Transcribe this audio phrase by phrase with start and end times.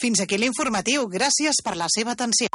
[0.00, 1.02] Fins aquí l'informatiu.
[1.12, 2.48] Gràcies per la seva atenció.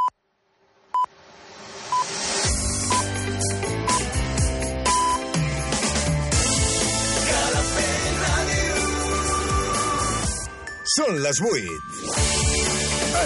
[10.95, 11.75] Són les 8.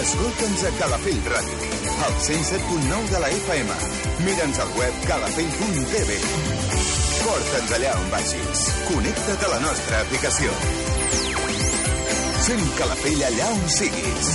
[0.00, 1.58] Escolta'ns a Calafell Ràdio,
[2.04, 3.80] al 107.9 de la FM.
[4.26, 6.20] Mira'ns al web calafell.tv.
[7.24, 8.68] Porta'ns allà on vagis.
[8.90, 10.89] Connecta't a la nostra aplicació.
[12.40, 14.28] Sent Calafell allà on siguis.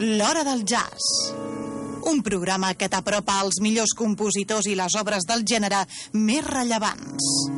[0.00, 1.34] L'Hora del Jazz.
[2.08, 5.84] Un programa que t'apropa als millors compositors i les obres del gènere
[6.16, 7.57] més rellevants.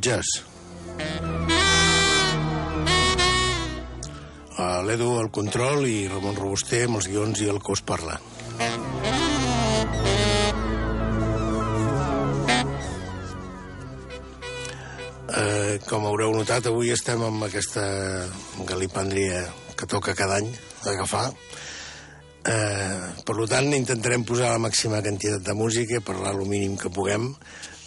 [0.00, 0.40] Jazz.
[4.56, 8.16] Uh, L'Edu al control i Ramon Robuster amb els guions i el que us parla.
[15.30, 17.84] Uh, com haureu notat, avui estem amb aquesta
[18.68, 19.44] galipàndria
[19.76, 20.48] que toca cada any
[20.88, 21.28] agafar.
[22.40, 27.34] Uh, per tant, intentarem posar la màxima quantitat de música, parlar el mínim que puguem,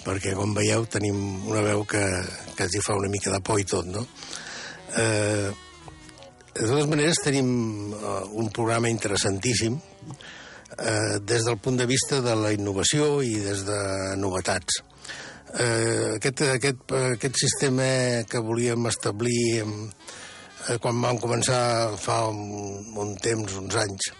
[0.05, 1.17] perquè, com veieu, tenim
[1.49, 2.03] una veu que,
[2.57, 4.05] que ens hi fa una mica de por i tot, no?
[4.99, 5.51] Eh,
[6.53, 7.47] de totes maneres, tenim
[7.97, 9.73] uh, un programa interessantíssim
[10.77, 13.79] eh, des del punt de vista de la innovació i des de
[14.21, 14.83] novetats.
[15.53, 17.87] Eh, aquest, aquest, aquest sistema
[18.29, 24.13] que volíem establir eh, quan vam començar fa un, un temps, uns anys,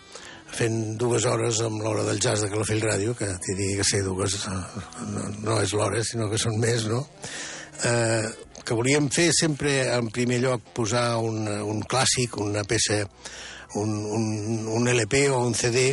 [0.53, 4.37] fent dues hores amb l'hora del jazz de Calafell Ràdio, que tindria que ser dues,
[4.47, 7.03] no, no és l'hora, sinó que són més, no?
[7.89, 8.27] Eh,
[8.63, 13.01] que volíem fer sempre, en primer lloc, posar un, un clàssic, una peça,
[13.81, 15.89] un, un, un LP o un CD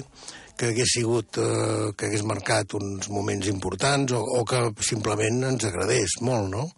[0.61, 5.65] que hagués sigut, eh, que hagués marcat uns moments importants o, o que simplement ens
[5.71, 6.69] agradés molt, no?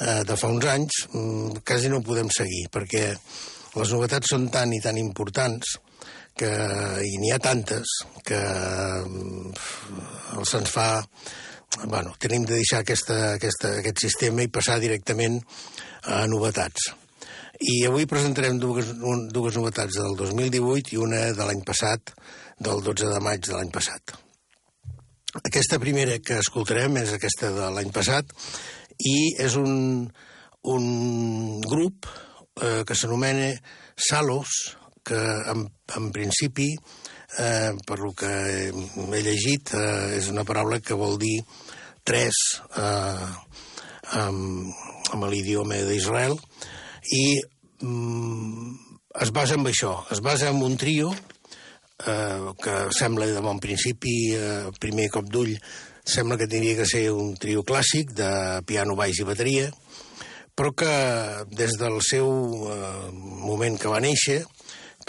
[0.00, 3.04] Eh, de fa uns anys mm, quasi no podem seguir, perquè
[3.76, 5.76] les novetats són tan i tan importants
[6.38, 6.50] que
[7.06, 9.52] i n'hi ha tantes que mm,
[10.46, 10.90] se'ns fa
[11.86, 15.38] bueno, tenim de deixar aquesta, aquesta, aquest sistema i passar directament
[16.10, 16.90] a novetats.
[17.60, 22.14] I avui presentarem dues, un, dues novetats del 2018 i una de l'any passat,
[22.60, 24.16] del 12 de maig de l'any passat.
[25.44, 28.32] Aquesta primera que escoltarem és aquesta de l'any passat
[29.06, 30.08] i és un,
[30.74, 30.86] un
[31.64, 32.08] grup
[32.60, 33.52] eh, que s'anomena
[33.94, 34.79] Salos,
[35.10, 35.66] que en,
[35.98, 36.70] en principi
[37.38, 38.30] eh, per lo que
[38.70, 41.38] he llegit, eh, és una paraula que vol dir
[42.06, 42.36] tres
[42.78, 43.26] eh,
[44.18, 44.70] amb,
[45.14, 46.36] amb l'idioma d'Israel
[47.16, 47.24] i
[47.82, 48.70] mm,
[49.20, 51.12] es basa en això, es basa en un trio
[52.06, 55.56] eh, que sembla de bon principi, eh, primer cop d'ull,
[56.04, 58.30] sembla que tindria que ser un trio clàssic de
[58.66, 59.68] piano, baix i bateria,
[60.56, 60.94] però que
[61.56, 62.30] des del seu
[62.70, 64.42] eh, moment que va néixer,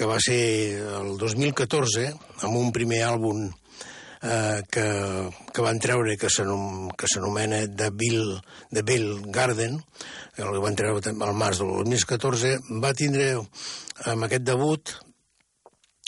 [0.02, 2.08] que va ser el 2014,
[2.48, 4.86] amb un primer àlbum eh, que,
[5.54, 8.32] que van treure que s'anomena The Bill,
[8.74, 9.78] The Bill Garden,
[10.34, 13.30] que van treure al març del 2014, va tindre
[14.10, 14.96] amb aquest debut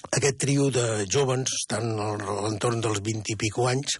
[0.09, 3.99] aquest trio de jovens, estan a l'entorn dels 20 i pico anys,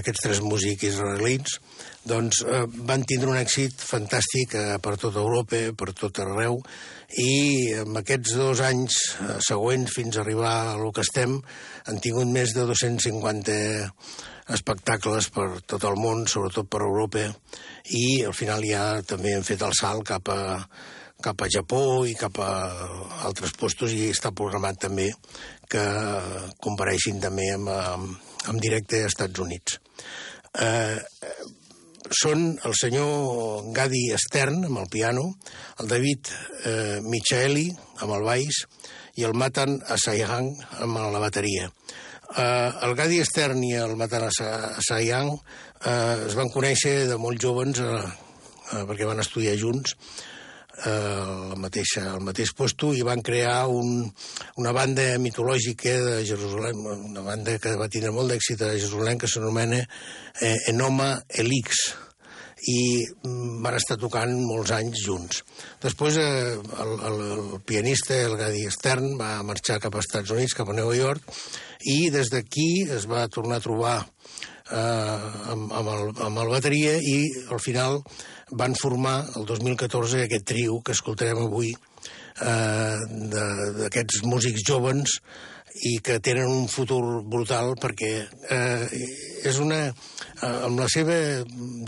[0.00, 1.60] aquests tres músics israelins,
[2.08, 6.58] doncs eh, van tindre un èxit fantàstic eh, per tota Europa, per tot arreu,
[7.20, 11.38] i en aquests dos anys eh, següents fins a arribar a lo que estem
[11.86, 13.58] han tingut més de 250
[14.56, 17.26] espectacles per tot el món, sobretot per Europa,
[17.92, 20.40] i al final ja també han fet el salt cap a,
[21.24, 22.52] cap a Japó i cap a
[23.28, 25.10] altres postos i està programat també
[25.68, 25.84] que
[26.64, 29.78] compareixin també amb, amb, directe als Estats Units.
[30.64, 30.96] Eh,
[32.14, 35.24] són el senyor Gadi Stern amb el piano,
[35.80, 36.30] el David
[36.64, 37.68] eh, Michaeli
[38.02, 38.62] amb el baix
[39.18, 40.50] i el Matan Asayang
[40.84, 41.68] amb la bateria.
[42.36, 47.80] Eh, el Gadi Stern i el Matan Asayang eh, es van conèixer de molt joves
[47.82, 47.92] eh,
[48.72, 49.96] eh, perquè van estudiar junts
[50.86, 54.04] eh, la mateixa, el mateix posto i van crear un,
[54.60, 59.30] una banda mitològica de Jerusalem, una banda que va tindre molt d'èxit a Jerusalem que
[59.30, 61.88] s'anomena eh, Enoma Elix
[62.66, 65.42] i mm, van estar tocant molts anys junts.
[65.82, 70.56] Després eh, el, el, el pianista, el Gadi Stern, va marxar cap als Estats Units,
[70.58, 71.22] cap a Nova York,
[71.86, 73.98] i des d'aquí es va tornar a trobar
[74.70, 77.18] amb, amb, el, amb el bateria i
[77.50, 78.02] al final
[78.50, 82.96] van formar el 2014 aquest trio que escoltarem avui eh,
[83.32, 85.20] d'aquests músics jovens
[85.88, 88.12] i que tenen un futur brutal perquè
[88.50, 88.86] eh,
[89.46, 89.88] és una...
[89.88, 91.16] Eh, amb la seva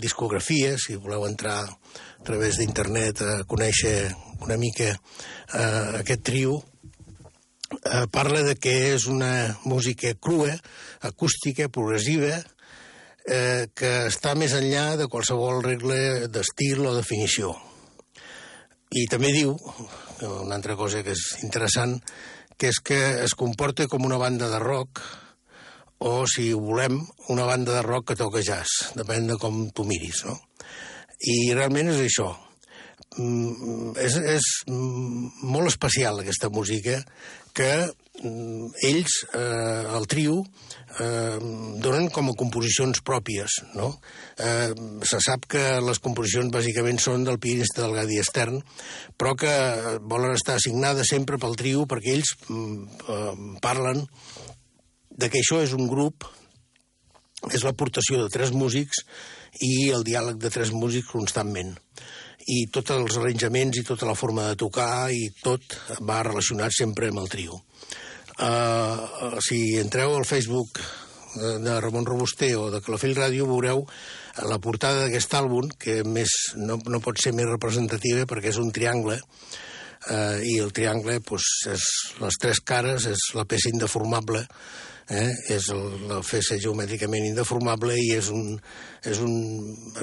[0.01, 4.11] discografia, si voleu entrar a través d'internet a conèixer
[4.41, 6.57] una mica eh, aquest trio,
[7.81, 10.55] eh, parla de que és una música crua,
[11.01, 12.41] acústica, progressiva,
[13.25, 17.55] eh, que està més enllà de qualsevol regla d'estil o definició.
[18.91, 19.55] I també diu,
[20.27, 21.99] una altra cosa que és interessant,
[22.57, 25.01] que és que es comporta com una banda de rock
[26.01, 28.91] o, si ho volem, una banda de rock que toca jazz.
[28.97, 30.37] Depèn de com tu miris, no?
[31.21, 32.31] I realment és això.
[33.19, 37.01] Mm, és, és molt especial aquesta música
[37.53, 37.71] que
[38.23, 40.39] mm, ells, eh, el trio,
[40.99, 41.37] eh,
[41.83, 43.93] donen com a composicions pròpies, no?
[44.37, 44.71] Eh,
[45.07, 48.61] se sap que les composicions bàsicament són del pianista del Gadi Estern,
[49.17, 49.53] però que
[50.01, 53.33] volen estar assignades sempre pel trio perquè ells eh,
[53.63, 54.05] parlen
[55.11, 56.25] de que això és un grup,
[57.51, 59.05] és l'aportació de tres músics
[59.65, 61.73] i el diàleg de tres músics constantment
[62.49, 65.75] i tots els arranjaments i tota la forma de tocar i tot
[66.07, 67.59] va relacionat sempre amb el trio.
[68.41, 70.81] Uh, si entreu al Facebook
[71.35, 73.85] de Ramon Robuster o de Calafell Ràdio veureu
[74.49, 78.71] la portada d'aquest àlbum, que més no, no pot ser més representativa perquè és un
[78.75, 79.19] triangle,
[80.09, 81.87] eh, i el triangle pues, és
[82.21, 84.43] les tres cares, és la peça indeformable,
[85.11, 85.29] eh?
[85.55, 88.55] és el, la peça geomètricament indeformable i és un,
[89.07, 89.35] és un...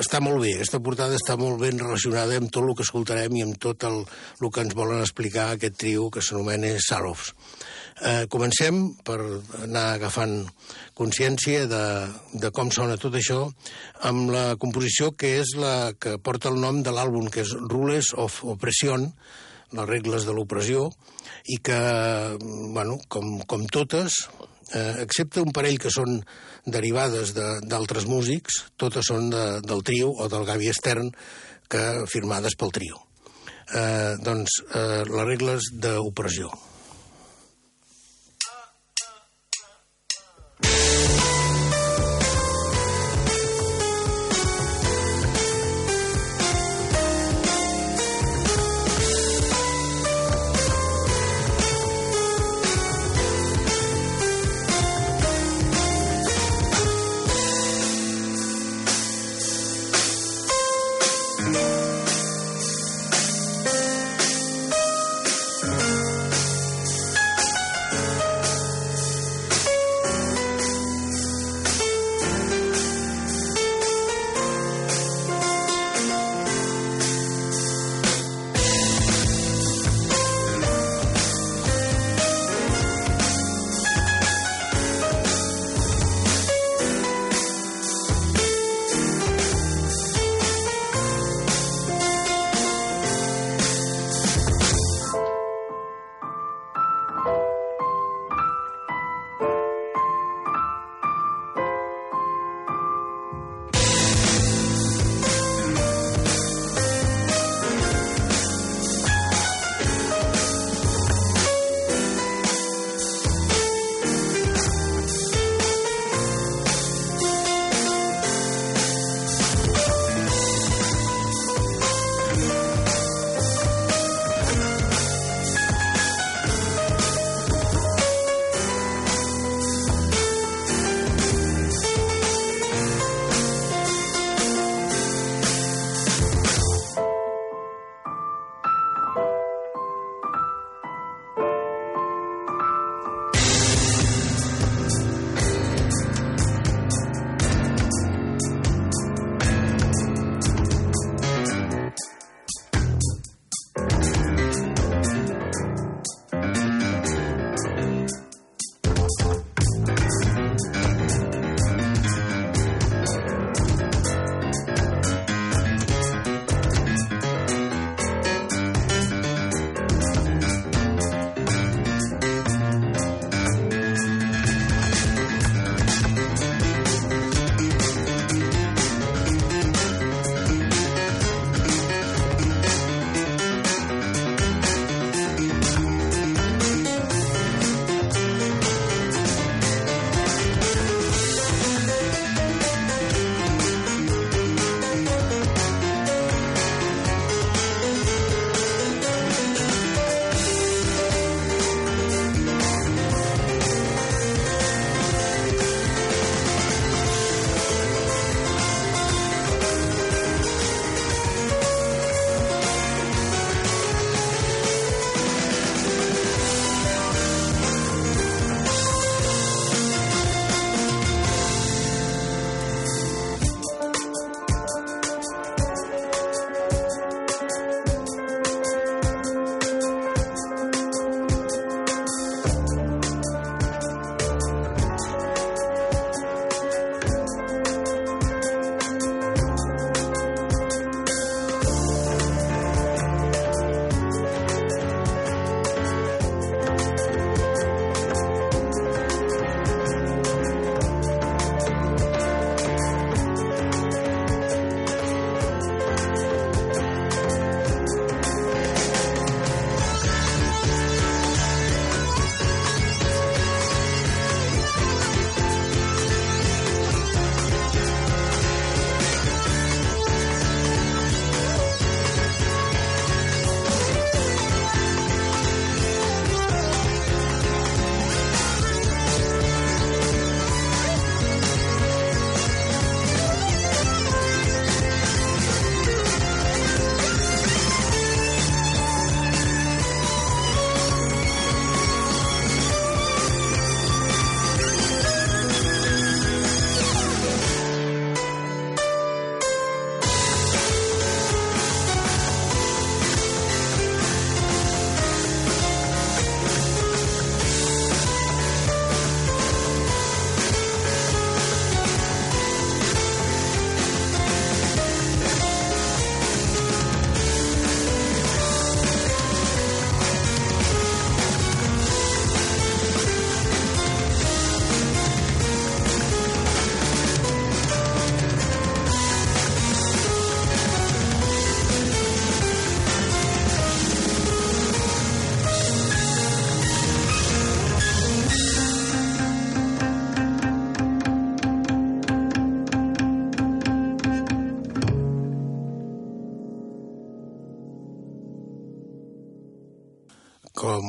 [0.01, 3.45] està molt bé, aquesta portada està molt ben relacionada amb tot el que escoltarem i
[3.47, 4.03] amb tot el,
[4.41, 7.35] el que ens volen explicar aquest trio que s'anomena Sarovs.
[7.99, 9.19] Eh, comencem per
[9.65, 10.45] anar agafant
[10.95, 11.85] consciència de,
[12.39, 13.41] de com sona tot això
[14.07, 18.13] amb la composició que és la que porta el nom de l'àlbum, que és Rules
[18.15, 19.09] of Oppression,
[19.75, 20.87] les regles de l'opressió,
[21.51, 21.81] i que,
[22.77, 24.21] bueno, com, com totes,
[24.71, 26.21] eh, excepte un parell que són
[26.67, 31.11] derivades d'altres de, músics, totes són de, del trio o del Gavi Stern,
[31.69, 33.03] que firmades pel trio.
[33.75, 36.55] Eh, doncs, eh, les regles d'opressió.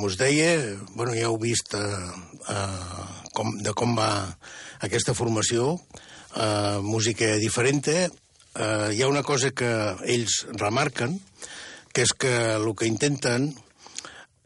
[0.09, 0.57] Us deia,
[0.97, 1.79] bueno, ja heu vist eh,
[2.49, 4.09] eh, com, de com va
[4.85, 5.75] aquesta formació,
[6.33, 8.09] eh, música diferente.
[8.09, 9.69] Eh, hi ha una cosa que
[10.09, 11.19] ells remarquen,
[11.93, 13.51] que és que el que intenten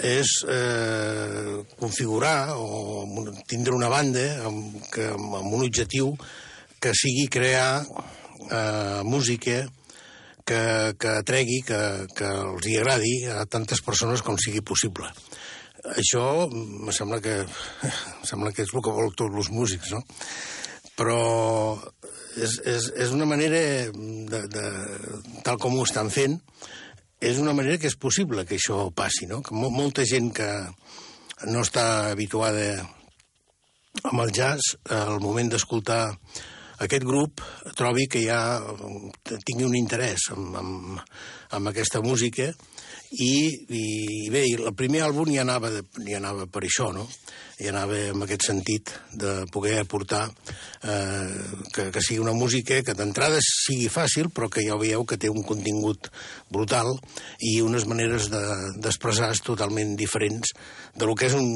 [0.03, 3.05] és eh, configurar o
[3.47, 6.11] tindre una banda amb, que, amb un objectiu
[6.83, 9.61] que sigui crear eh, música
[10.43, 10.61] que,
[10.99, 11.79] que tregui, que,
[12.17, 15.07] que els hi agradi a tantes persones com sigui possible.
[15.91, 19.99] Això em sembla que, em sembla que és el que vol tots els músics, no?
[20.95, 21.19] Però
[22.37, 23.59] és, és, és una manera,
[23.91, 24.63] de, de,
[25.43, 26.39] tal com ho estan fent,
[27.23, 29.41] és una manera que és possible que això passi, no?
[29.43, 30.49] Que molta gent que
[31.51, 32.83] no està habituada
[34.03, 36.03] amb el jazz, al moment d'escoltar
[36.83, 37.43] aquest grup
[37.77, 38.39] trobi que ja
[39.45, 41.03] tingui un interès amb, amb,
[41.55, 42.49] amb aquesta música
[43.13, 43.33] i,
[43.69, 47.05] i bé, el primer àlbum ja anava, de, ja anava per això, no?
[47.61, 51.35] I anava en aquest sentit de poder aportar eh,
[51.75, 55.29] que, que sigui una música que d'entrada sigui fàcil, però que ja veieu que té
[55.29, 56.09] un contingut
[56.49, 56.89] brutal
[57.37, 60.55] i unes maneres d'expressar de, totalment diferents
[60.97, 61.47] de lo que és un,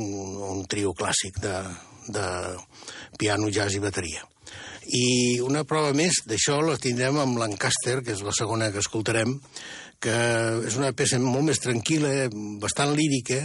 [0.54, 1.58] un trio clàssic de,
[2.14, 2.28] de
[3.18, 4.22] piano, jazz i bateria.
[4.88, 9.34] I una prova més d'això la tindrem amb l'Ancaster, que és la segona que escoltarem,
[10.04, 10.16] que
[10.68, 12.30] és una peça molt més tranquil·la,
[12.62, 13.40] bastant lírica,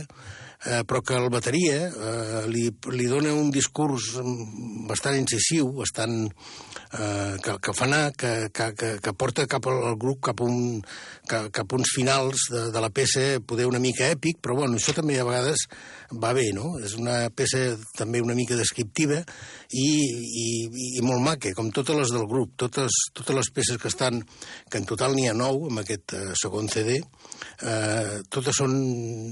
[0.67, 4.13] eh, però que el bateria eh, li, li dona un discurs
[4.89, 6.27] bastant incisiu, bastant
[6.99, 10.83] eh, que, que fa anar, que, que, que porta cap al grup cap, un,
[11.29, 14.95] cap, cap uns finals de, de la peça poder una mica èpic, però bueno, això
[14.97, 15.67] també a vegades
[16.13, 16.77] va bé, no?
[16.83, 19.23] És una peça també una mica descriptiva
[19.73, 19.89] i,
[20.43, 20.47] i,
[20.99, 24.21] i molt maca, com totes les del grup, totes, totes les peces que estan,
[24.71, 28.77] que en total n'hi ha nou amb aquest eh, segon CD, eh, totes són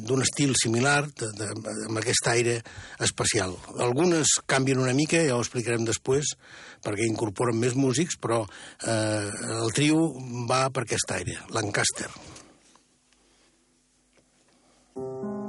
[0.08, 1.50] d'un estil similar, de, de,
[1.90, 2.56] amb aquest aire
[3.04, 3.56] especial.
[3.78, 6.34] Algunes canvien una mica, ja ho explicarem després,
[6.84, 7.04] perquè
[7.50, 8.44] incorporen més músics, però
[8.86, 9.30] eh,
[9.62, 10.14] el trio
[10.48, 12.10] va per aquest aire, Lancaster.
[14.96, 15.39] I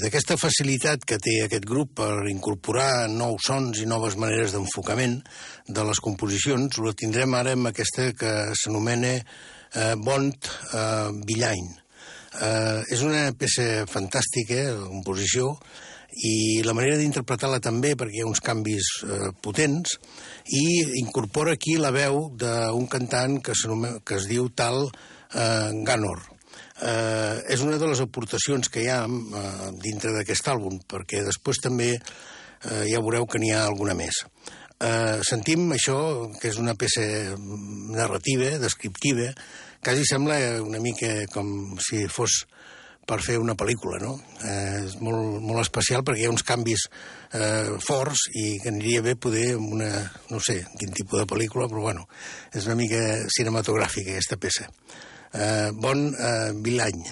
[0.00, 5.18] d'aquesta facilitat que té aquest grup per incorporar nous sons i noves maneres d'enfocament
[5.68, 11.68] de les composicions, la tindrem ara amb aquesta que s'anomena eh, Bond eh, Villain.
[12.40, 15.52] Eh, és una peça fantàstica, la composició,
[16.10, 19.98] i la manera d'interpretar-la també, perquè hi ha uns canvis eh, potents,
[20.48, 20.64] i
[21.02, 26.29] incorpora aquí la veu d'un cantant que, que es diu Tal eh, Ganor.
[26.80, 31.60] Eh, és una de les aportacions que hi ha eh, dintre d'aquest àlbum, perquè després
[31.60, 34.22] també eh, ja veureu que n'hi ha alguna més.
[34.80, 35.98] Eh, sentim això,
[36.40, 37.04] que és una peça
[37.36, 39.28] narrativa, descriptiva,
[39.84, 42.44] quasi sembla una mica com si fos
[43.10, 44.14] per fer una pel·lícula, no?
[44.40, 46.86] Eh, és molt, molt especial perquè hi ha uns canvis
[47.34, 49.90] eh, forts i que aniria bé poder amb una,
[50.30, 52.06] no sé quin tipus de pel·lícula, però bueno,
[52.54, 53.02] és una mica
[53.36, 54.68] cinematogràfica aquesta peça.
[55.32, 57.04] Eh, bon eh, Vilany.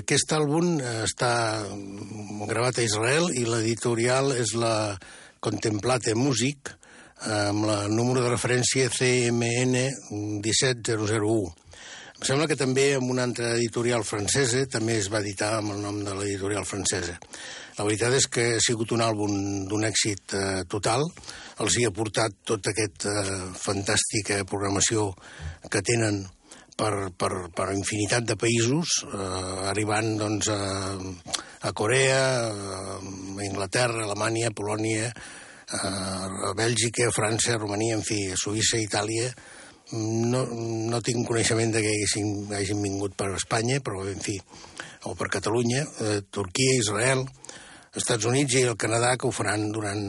[0.00, 1.30] Aquest àlbum està
[2.48, 4.96] gravat a Israel i l'editorial és la
[5.40, 6.72] Contemplate Music,
[7.26, 9.74] amb el número de referència CMN
[10.42, 11.38] 17001.
[12.18, 15.82] Em sembla que també amb una altra editorial francesa també es va editar amb el
[15.84, 17.14] nom de l'editorial francesa.
[17.78, 19.36] La veritat és que ha sigut un àlbum
[19.70, 21.06] d'un èxit eh, total.
[21.62, 25.12] Els hi ha portat tota aquesta eh, fantàstica programació
[25.70, 26.24] que tenen
[26.78, 30.94] per, per, per infinitat de països, eh, arribant doncs, a,
[31.66, 35.10] a Corea, a Inglaterra, Alemanya, Polònia,
[35.68, 39.28] a Bèlgica, França, Romania, en fi, Suïssa, Itàlia,
[39.92, 40.44] no,
[40.92, 44.38] no tinc coneixement de que haguessin, hagin vingut per Espanya, però, en fi,
[45.08, 47.26] o per Catalunya, eh, Turquia, Israel,
[47.98, 50.00] Estats Units i el Canadà, que ho faran durant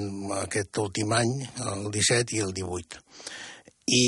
[0.43, 1.33] aquest últim any,
[1.73, 3.03] el 17 i el 18.
[3.99, 4.05] I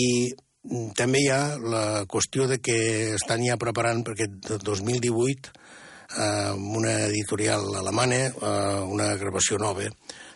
[0.95, 2.77] també hi ha la qüestió de que
[3.15, 5.53] estan ja preparant per aquest 2018
[6.17, 9.87] eh, una editorial alemana, eh, una gravació nova,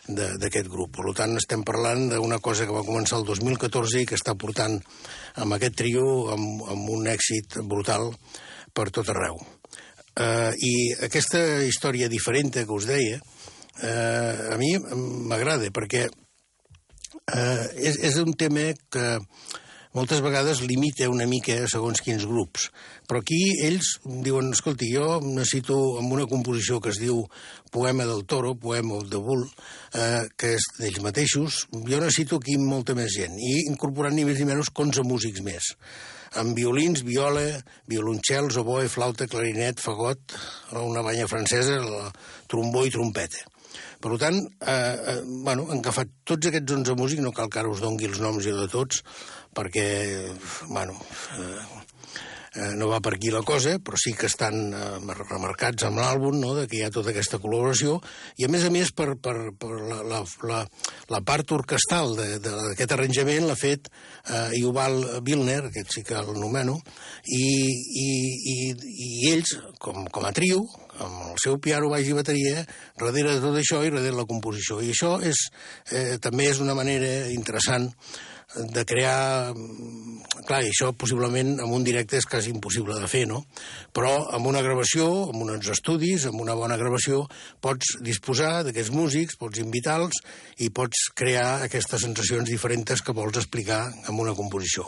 [0.06, 0.92] d'aquest grup.
[0.94, 4.78] Per tant, estem parlant d'una cosa que va començar el 2014 i que està portant
[5.42, 8.12] amb aquest trio amb, amb un èxit brutal
[8.72, 9.40] per tot arreu.
[10.16, 14.70] Uh, I aquesta història diferent que us deia, uh, a mi
[15.28, 19.18] m'agrada, perquè uh, és, és un tema que
[19.96, 22.68] moltes vegades limita una mica segons quins grups.
[23.08, 27.22] Però aquí ells diuen, escolti, jo necessito, amb una composició que es diu
[27.72, 29.46] Poema del Toro, Poema the Bull,
[29.94, 34.38] eh, que és d'ells mateixos, jo necessito aquí molta més gent, i incorporant ni més
[34.40, 35.72] ni menys 11 músics més
[36.36, 37.44] amb violins, viola,
[37.88, 40.36] violoncels, oboe, flauta, clarinet, fagot,
[40.82, 41.78] una banya francesa,
[42.50, 43.55] trombó i trompeta.
[44.02, 44.74] Per tant, eh,
[45.12, 48.20] eh, bueno, han agafat tots aquests 11 músics, no cal que ara us dongui els
[48.20, 49.02] noms de tots,
[49.56, 49.86] perquè,
[50.68, 50.98] bueno,
[51.40, 51.85] eh,
[52.56, 56.38] eh, no va per aquí la cosa, però sí que estan eh, remarcats amb l'àlbum,
[56.40, 57.98] no?, de que hi ha tota aquesta col·laboració,
[58.40, 60.62] i a més a més per, per, per la, la, la,
[61.12, 66.78] la part orquestal d'aquest arranjament l'ha fet eh, Yuval Wilner, aquest sí que el nomeno,
[67.26, 67.46] i,
[68.04, 68.08] i,
[68.54, 68.58] i,
[69.08, 70.64] i ells, com, com a trio,
[70.96, 72.64] amb el seu piano, baix i bateria,
[72.96, 74.80] darrere de tot això i darrere la composició.
[74.80, 75.48] I això és,
[75.92, 77.90] eh, també és una manera interessant
[78.54, 79.54] de crear...
[80.46, 83.40] Clar, i això possiblement amb un directe és quasi impossible de fer, no?
[83.96, 87.24] Però amb una gravació, amb uns estudis, amb una bona gravació,
[87.64, 90.20] pots disposar d'aquests músics, pots invitar-los
[90.62, 94.86] i pots crear aquestes sensacions diferents que vols explicar amb una composició.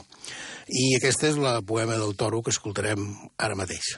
[0.69, 3.11] I aquesta és la poema del toro que escoltarem
[3.43, 3.97] ara mateix.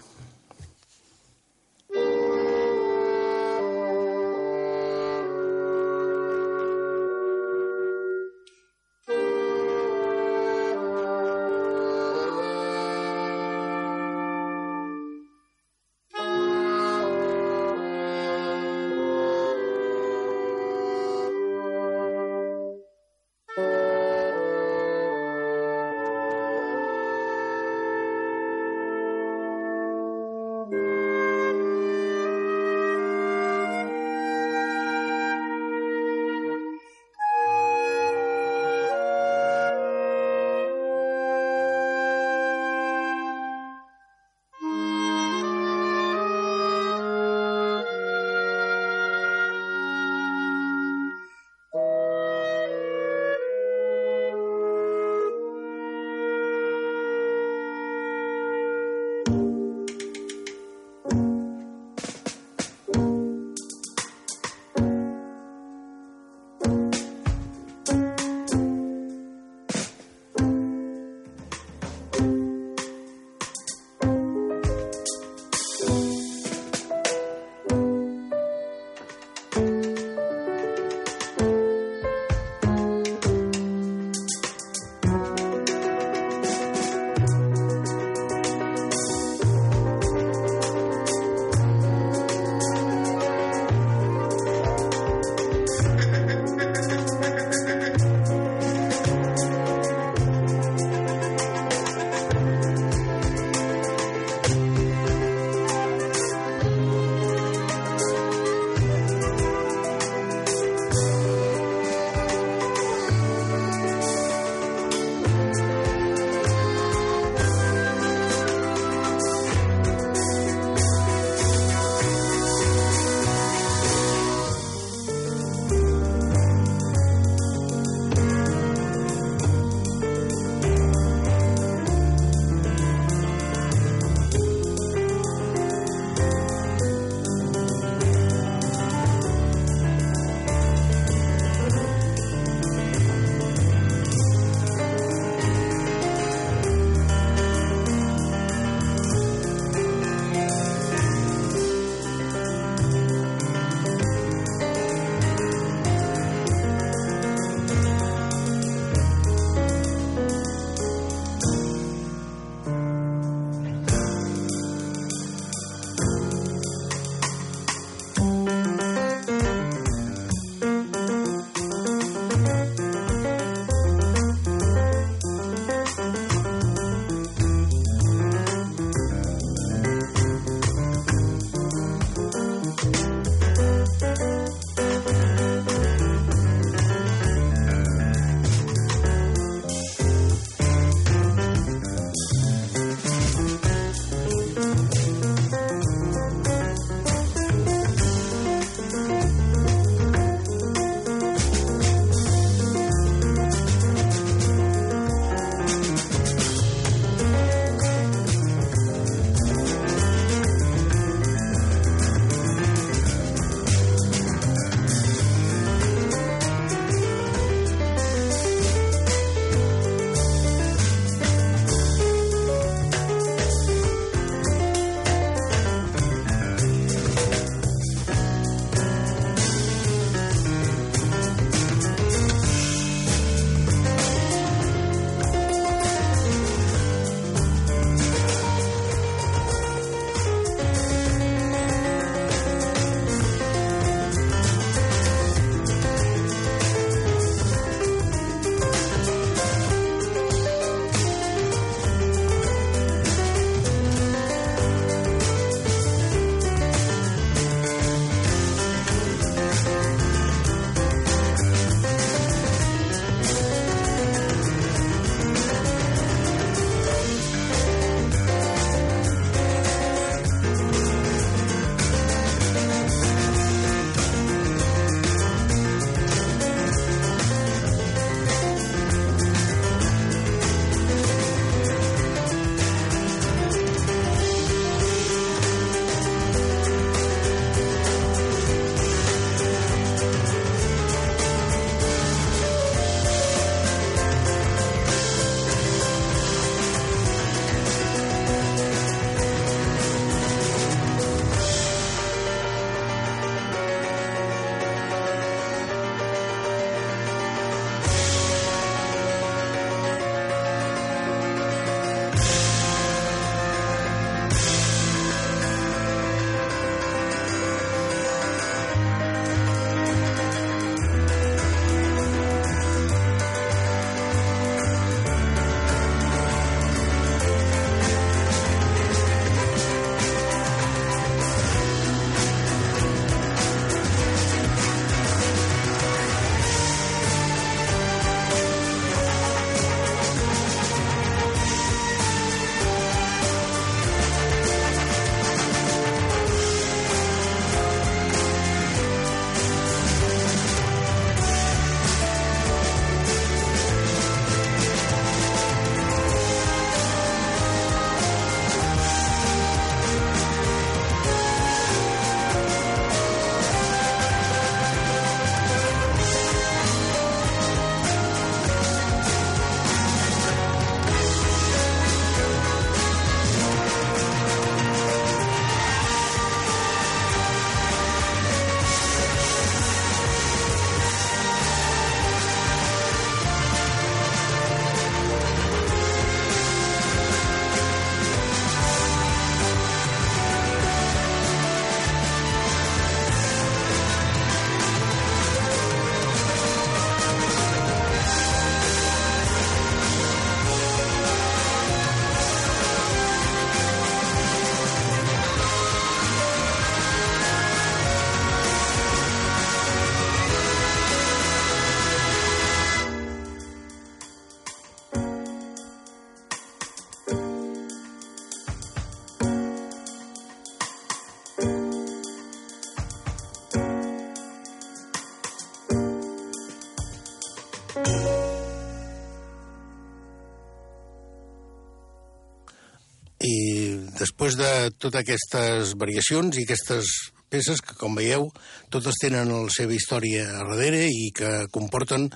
[434.31, 436.87] Després de totes aquestes variacions i aquestes
[437.31, 438.29] peces que, com veieu,
[438.71, 442.09] totes tenen la seva història a darrere i que comporten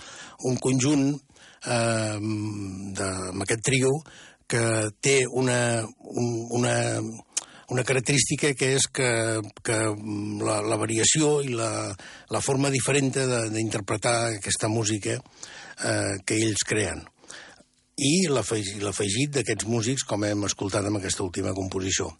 [0.46, 1.14] un conjunt
[1.66, 2.18] eh,
[2.94, 3.90] de, amb aquest trio
[4.46, 6.28] que té una, un,
[6.60, 6.74] una,
[7.70, 9.78] una característica que és que, que
[10.44, 11.94] la, la variació i la,
[12.30, 13.10] la forma diferent
[13.54, 17.02] d'interpretar aquesta música eh, que ells creen
[17.96, 22.10] i l'afegit d'aquests músics, com hem escoltat amb aquesta última composició.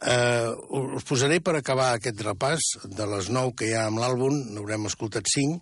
[0.00, 0.48] Eh,
[0.96, 4.86] us posaré per acabar aquest repàs de les nou que hi ha amb l'àlbum, n'haurem
[4.88, 5.60] escoltat cinc,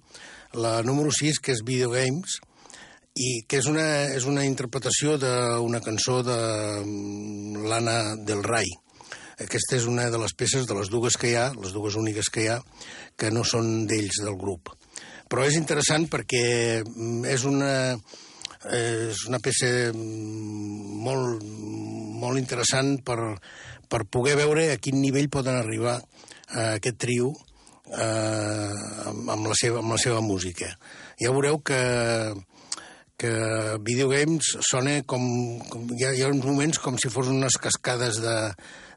[0.55, 2.39] la número 6, que és Video Games,
[3.19, 6.39] i que és una, és una interpretació d'una cançó de
[6.85, 8.69] mm, l'Anna del Rai.
[9.43, 12.31] Aquesta és una de les peces de les dues que hi ha, les dues úniques
[12.31, 12.61] que hi ha,
[13.19, 14.71] que no són d'ells, del grup.
[15.29, 16.45] Però és interessant perquè
[16.85, 17.73] mm, és una,
[18.67, 21.45] és una peça mm, molt,
[22.19, 23.37] molt interessant per,
[23.89, 27.33] per poder veure a quin nivell poden arribar eh, aquest trio
[27.95, 28.75] eh,
[29.07, 30.73] amb, la seva, amb la seva música.
[31.21, 31.81] Ja veureu que,
[33.19, 33.33] que
[33.87, 35.23] videogames sona com...
[35.71, 38.37] com hi, ha, uns moments com si fos unes cascades de,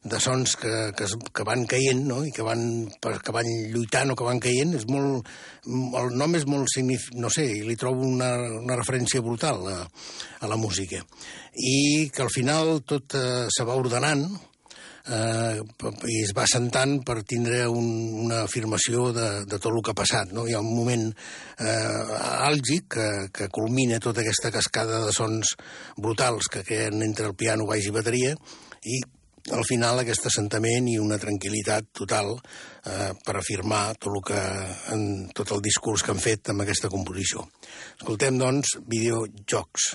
[0.03, 2.23] de sons que, que, que van caient no?
[2.25, 2.61] i que van,
[2.97, 4.73] que van lluitant o que van caient.
[4.79, 5.29] És molt,
[5.67, 7.13] el nom és molt signific...
[7.21, 9.81] no sé, li trobo una, una referència brutal a,
[10.41, 11.03] a la música.
[11.53, 14.25] I que al final tot eh, se va ordenant,
[15.05, 15.61] eh,
[16.09, 17.87] i es va sentant per tindre un,
[18.25, 20.33] una afirmació de, de tot el que ha passat.
[20.33, 20.47] No?
[20.47, 22.17] Hi ha un moment eh,
[22.49, 25.55] àlgic que, que culmina tota aquesta cascada de sons
[25.97, 28.35] brutals que queden entre el piano, baix i bateria,
[28.81, 29.01] i
[29.49, 34.43] al final aquest assentament i una tranquil·litat total eh, per afirmar tot, el que,
[34.93, 35.03] en,
[35.37, 37.47] tot el discurs que han fet amb aquesta composició.
[37.97, 39.91] Escoltem, doncs, videojocs.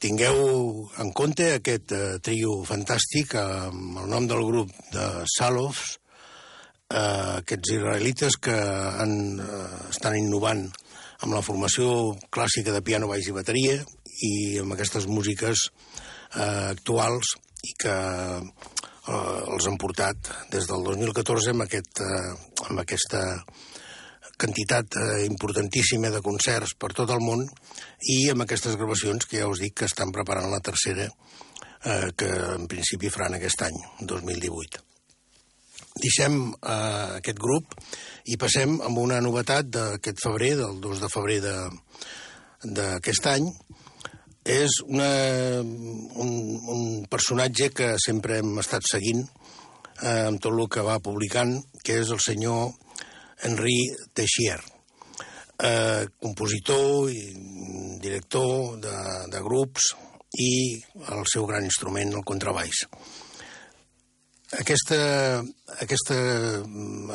[0.00, 0.38] Tingueu
[1.02, 5.06] en compte aquest uh, trio fantàstic amb el nom del grup de
[5.36, 5.96] Salovs,
[6.92, 10.66] uh, aquests israelites que han, uh, estan innovant
[11.24, 13.78] amb la formació clàssica de piano, baix i bateria
[14.28, 21.54] i amb aquestes músiques uh, actuals i que uh, els han portat des del 2014
[21.54, 22.34] amb, aquest, uh,
[22.68, 23.24] amb aquesta
[24.38, 27.44] quantitat eh, importantíssima de concerts per tot el món
[28.10, 32.30] i amb aquestes gravacions que ja us dic que estan preparant la tercera eh, que
[32.56, 34.82] en principi faran aquest any, 2018.
[36.02, 37.76] Deixem eh, aquest grup
[38.26, 41.40] i passem amb una novetat d'aquest febrer, del 2 de febrer
[42.64, 43.50] d'aquest any.
[44.44, 45.08] És una,
[45.62, 46.32] un,
[46.74, 52.00] un personatge que sempre hem estat seguint eh, amb tot el que va publicant, que
[52.02, 52.74] és el senyor
[53.42, 53.76] Henri
[54.14, 54.60] Teixier,
[55.58, 57.22] eh, compositor i
[58.04, 58.96] director de,
[59.32, 59.94] de grups
[60.38, 60.80] i
[61.14, 62.84] el seu gran instrument, el contrabaix.
[64.54, 64.98] Aquesta,
[65.82, 66.16] aquesta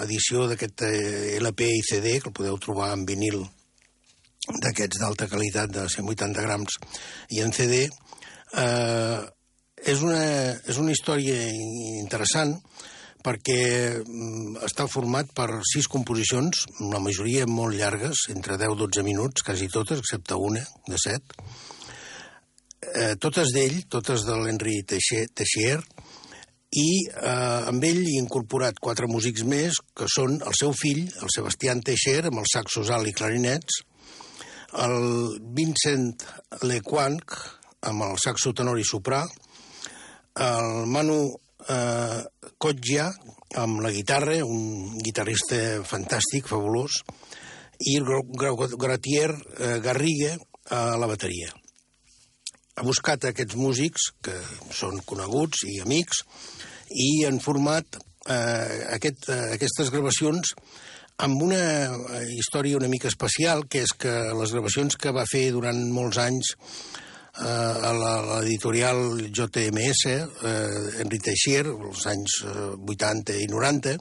[0.03, 0.83] edició d'aquest
[1.39, 3.43] LP i CD, que el podeu trobar en vinil
[4.49, 6.79] d'aquests d'alta qualitat de 180 grams
[7.35, 7.85] i en CD,
[8.57, 9.19] eh,
[9.85, 10.23] és, una,
[10.67, 11.37] és una història
[12.01, 12.57] interessant
[13.25, 13.61] perquè
[13.99, 19.99] mm, està format per sis composicions, la majoria molt llargues, entre 10-12 minuts, quasi totes,
[20.03, 21.35] excepte una, de set.
[22.95, 25.81] Eh, totes d'ell, totes de l'Henri Teixier,
[26.69, 31.33] i eh, amb ell hi incorporat quatre músics més, que són el seu fill, el
[31.33, 33.81] Sebastián Teixier, amb els saxos alt i clarinets,
[34.85, 34.99] el
[35.57, 36.11] Vincent
[36.69, 37.35] Lequanc,
[37.89, 39.23] amb el saxo tenor i soprà,
[40.39, 41.19] el Manu
[41.67, 42.21] eh,
[42.57, 43.09] Kotja,
[43.59, 47.01] amb la guitarra, un guitarrista fantàstic, fabulós,
[47.79, 50.35] i Gratier eh, Garriga
[50.75, 51.51] a la bateria.
[52.79, 54.35] Ha buscat aquests músics, que
[54.71, 56.23] són coneguts i amics,
[56.95, 60.55] i han format eh, aquest, eh, aquestes gravacions
[61.19, 61.59] amb una
[62.31, 66.53] història una mica especial, que és que les gravacions que va fer durant molts anys
[66.55, 66.98] eh,
[67.39, 67.91] a
[68.41, 73.95] l'editorial JMS, eh, Enric Teixier, als anys eh, 80 i 90,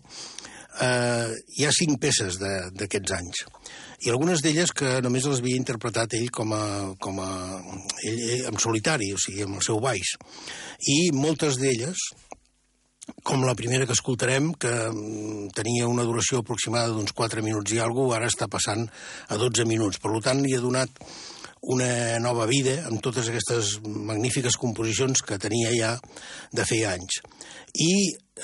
[0.82, 3.44] eh, hi ha cinc peces d'aquests anys.
[4.06, 6.64] I algunes d'elles que només les havia interpretat ell com a,
[7.02, 7.30] com a
[8.06, 10.14] ell, ell, en solitari, o sigui, amb el seu baix.
[10.86, 12.04] I moltes d'elles,
[13.26, 17.82] com la primera que escoltarem, que mm, tenia una duració aproximada d'uns 4 minuts i
[17.82, 18.86] alguna ara està passant
[19.28, 19.98] a 12 minuts.
[20.02, 21.02] Per tant, li ha donat
[21.62, 25.94] una nova vida amb totes aquestes magnífiques composicions que tenia ja
[26.54, 27.20] de fer anys.
[27.74, 27.92] I,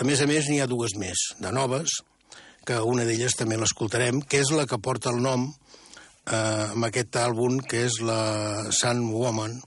[0.00, 2.00] a més a més, n'hi ha dues més, de noves,
[2.64, 6.34] que una d'elles també l'escoltarem, que és la que porta el nom eh,
[6.72, 9.60] amb aquest àlbum, que és la Sun Woman,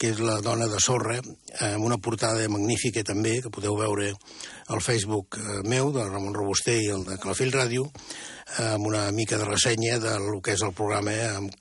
[0.00, 4.14] que és la dona de sorra, eh, amb una portada magnífica també, que podeu veure
[4.72, 7.84] al Facebook eh, meu, de Ramon Robuster i el de Calafell Ràdio,
[8.64, 11.12] amb una mica de ressenya del que és el programa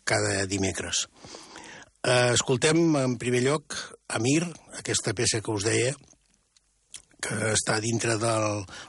[0.07, 1.03] cada dimecres.
[1.99, 3.75] Eh, escoltem en primer lloc
[4.15, 4.45] Amir,
[4.79, 5.91] aquesta peça que us deia,
[7.19, 8.33] que està dintre de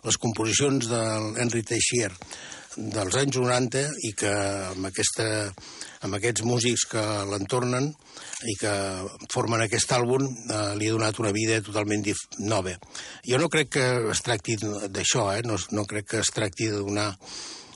[0.06, 1.02] les composicions de
[1.34, 2.12] l'Henry Teixier
[2.76, 4.30] dels anys 90 i que
[4.70, 5.26] amb, aquesta,
[6.06, 7.90] amb aquests músics que l'entornen
[8.48, 8.74] i que
[9.32, 12.06] formen aquest àlbum eh, li ha donat una vida totalment
[12.38, 12.76] nova.
[13.26, 15.42] Jo no crec que es tracti d'això, eh?
[15.44, 17.10] no, no crec que es tracti de donar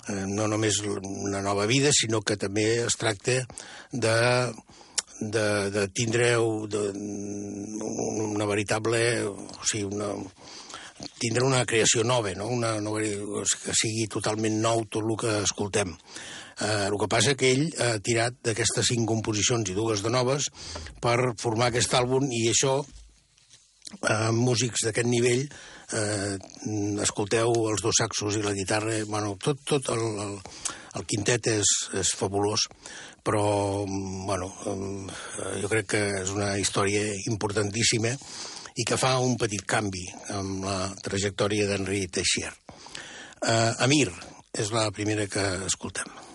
[0.09, 3.43] eh, no només una nova vida, sinó que també es tracta
[3.93, 4.17] de
[5.21, 6.31] de, de tindre
[6.69, 6.91] de,
[8.35, 9.25] una veritable...
[9.25, 10.13] O sigui, una,
[11.19, 12.49] tindre una creació nova, no?
[12.49, 15.95] una, una, que sigui totalment nou tot el que escoltem.
[16.61, 20.51] Eh, el que passa que ell ha tirat d'aquestes cinc composicions i dues de noves
[21.03, 22.79] per formar aquest àlbum i això,
[24.03, 25.49] eh, músics d'aquest nivell,
[25.93, 26.37] eh,
[27.03, 30.37] escolteu els dos saxos i la guitarra, bueno, tot, tot el, el,
[31.01, 32.69] el quintet és, és fabulós,
[33.25, 33.45] però
[33.87, 38.15] bueno, eh, jo crec que és una història importantíssima
[38.75, 42.53] i que fa un petit canvi amb la trajectòria d'Henri Teixier.
[43.45, 44.09] Eh, Amir
[44.55, 46.34] és la primera que escoltem.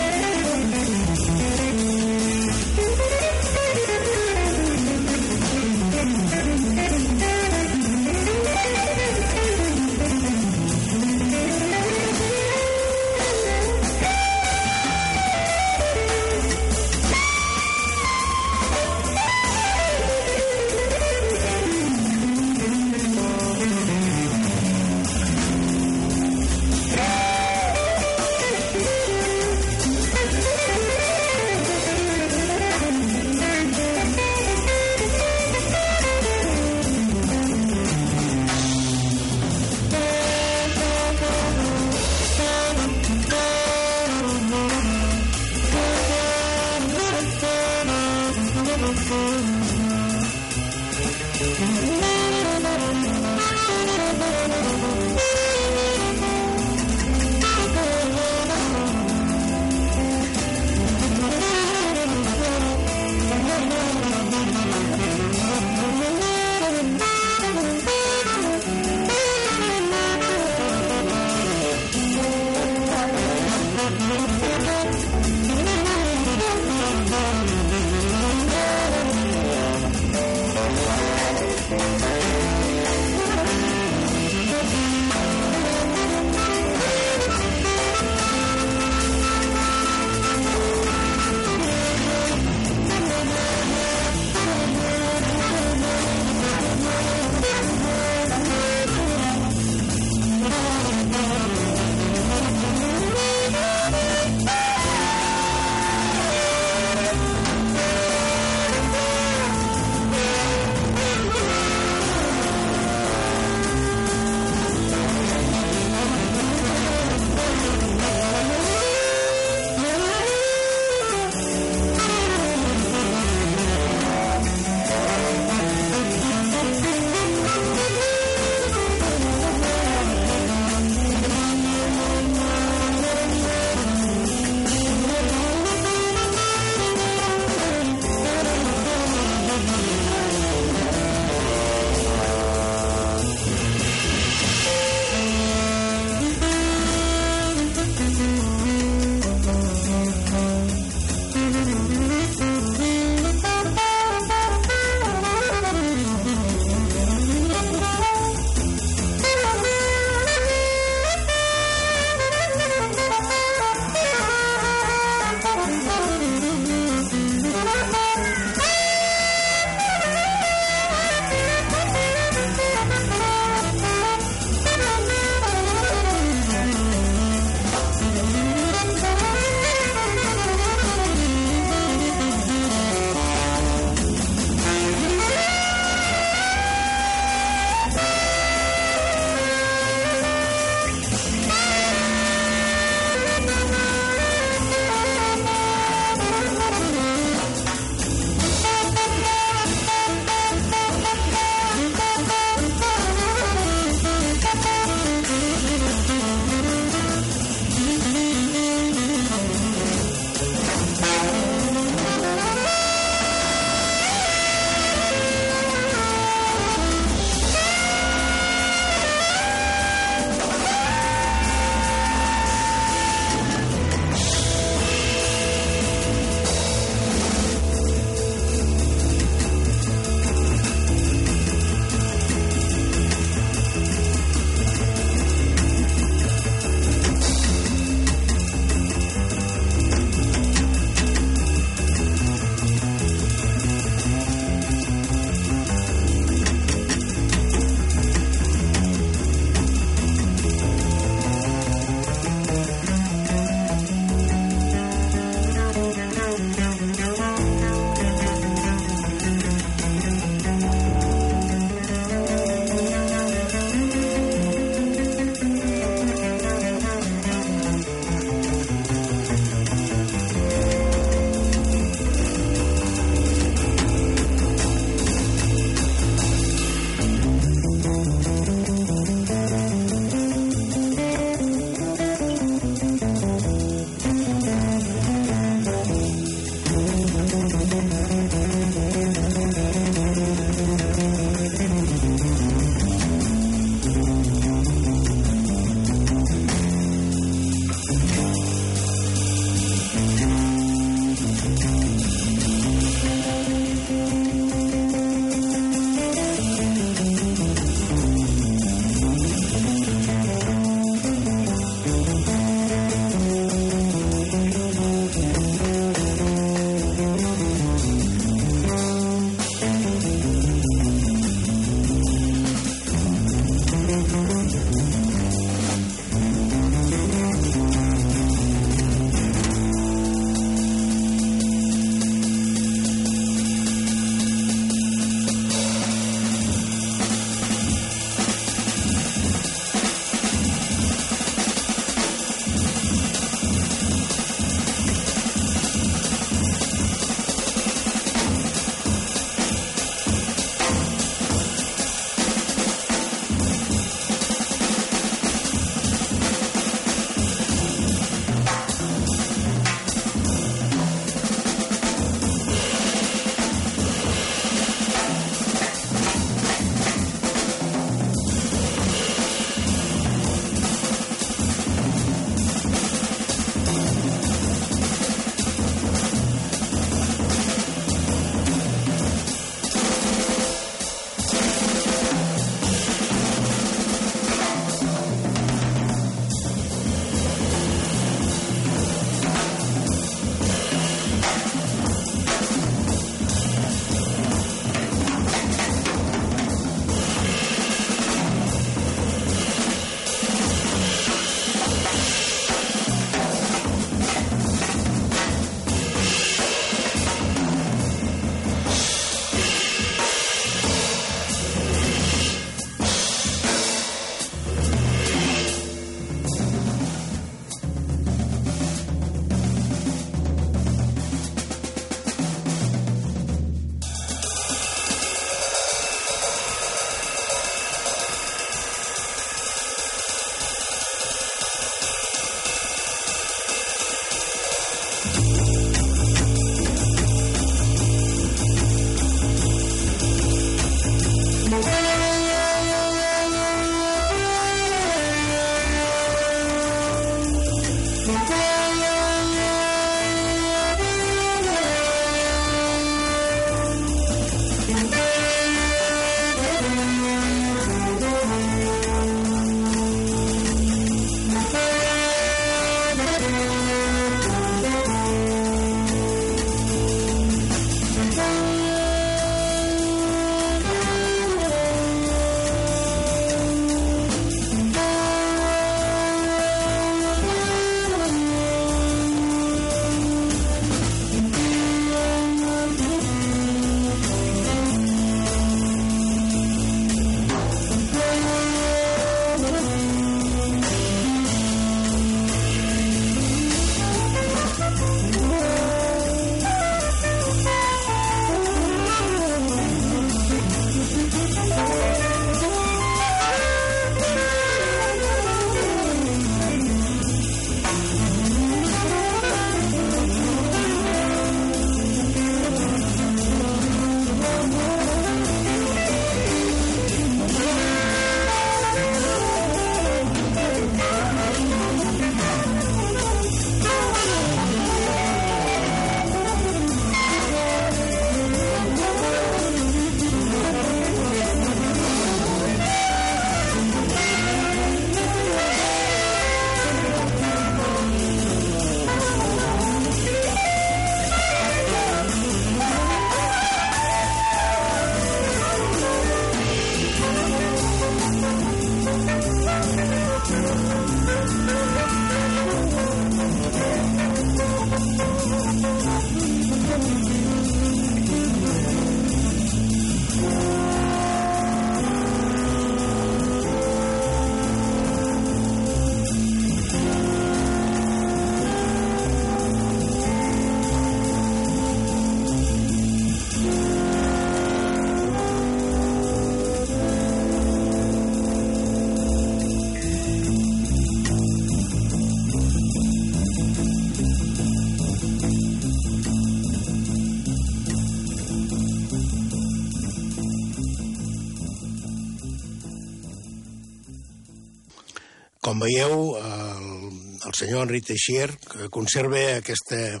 [595.54, 598.26] Com veieu, el, el senyor Enric Teixier
[598.74, 600.00] conserva aquesta,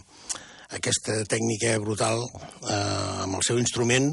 [0.74, 4.08] aquesta tècnica brutal eh, amb el seu instrument,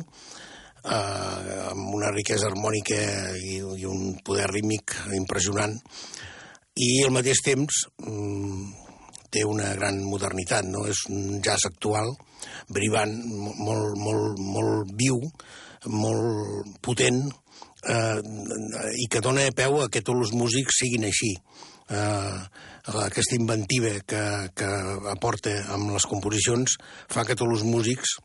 [0.86, 3.00] eh, amb una riquesa harmònica
[3.42, 5.74] i, i un poder rítmic impressionant,
[6.78, 8.70] i al mateix temps mm,
[9.34, 10.86] té una gran modernitat, no?
[10.94, 12.14] És un jazz actual,
[12.70, 13.18] brivant,
[13.66, 15.18] molt, molt, molt viu,
[15.90, 17.24] molt potent,
[17.90, 18.20] eh,
[19.04, 21.34] i que dona peu a que tots els músics siguin així.
[21.92, 22.40] Eh,
[23.06, 24.24] aquesta inventiva que,
[24.58, 24.70] que
[25.12, 26.78] aporta amb les composicions
[27.12, 28.18] fa que tots els músics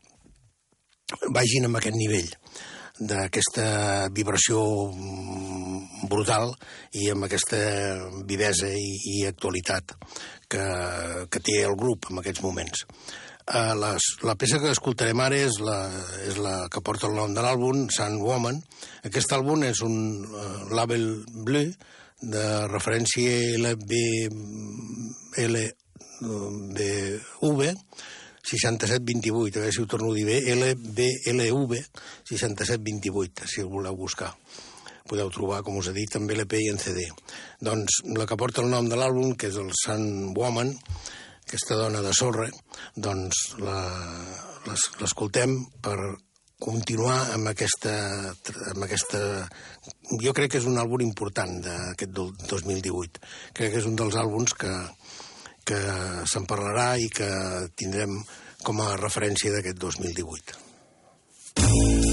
[1.35, 2.31] vagin amb aquest nivell
[2.97, 6.49] d'aquesta vibració mm, brutal
[6.97, 7.59] i amb aquesta
[8.25, 9.93] vivesa i, i actualitat
[10.49, 10.65] que,
[11.29, 12.85] que té el grup en aquests moments.
[13.47, 15.77] Uh, les, la peça que escoltarem ara és la,
[16.27, 18.57] és la que porta el nom de l'àlbum, Sun Woman.
[19.07, 19.93] Aquest àlbum és un
[20.27, 21.71] uh, label bleu
[22.19, 23.93] de referència LB,
[25.45, 27.61] LBV
[28.47, 31.79] 6728, a veure si ho torno a dir bé, LBLV
[32.27, 34.33] 6728, si el voleu buscar
[35.07, 37.05] podeu trobar, com us he dit, també l'EP i en CD.
[37.63, 40.75] Doncs la que porta el nom de l'àlbum, que és el Sun Woman,
[41.47, 42.49] aquesta dona de sorra,
[42.99, 43.55] doncs
[44.99, 45.95] l'escoltem per
[46.59, 47.93] continuar amb aquesta,
[48.73, 49.21] amb aquesta...
[50.23, 53.23] Jo crec que és un àlbum important d'aquest 2018.
[53.55, 54.73] Crec que és un dels àlbums que,
[55.63, 55.79] que
[56.27, 57.29] se'n parlarà i que
[57.79, 58.19] tindrem
[58.67, 62.06] com a referència d'aquest 2018.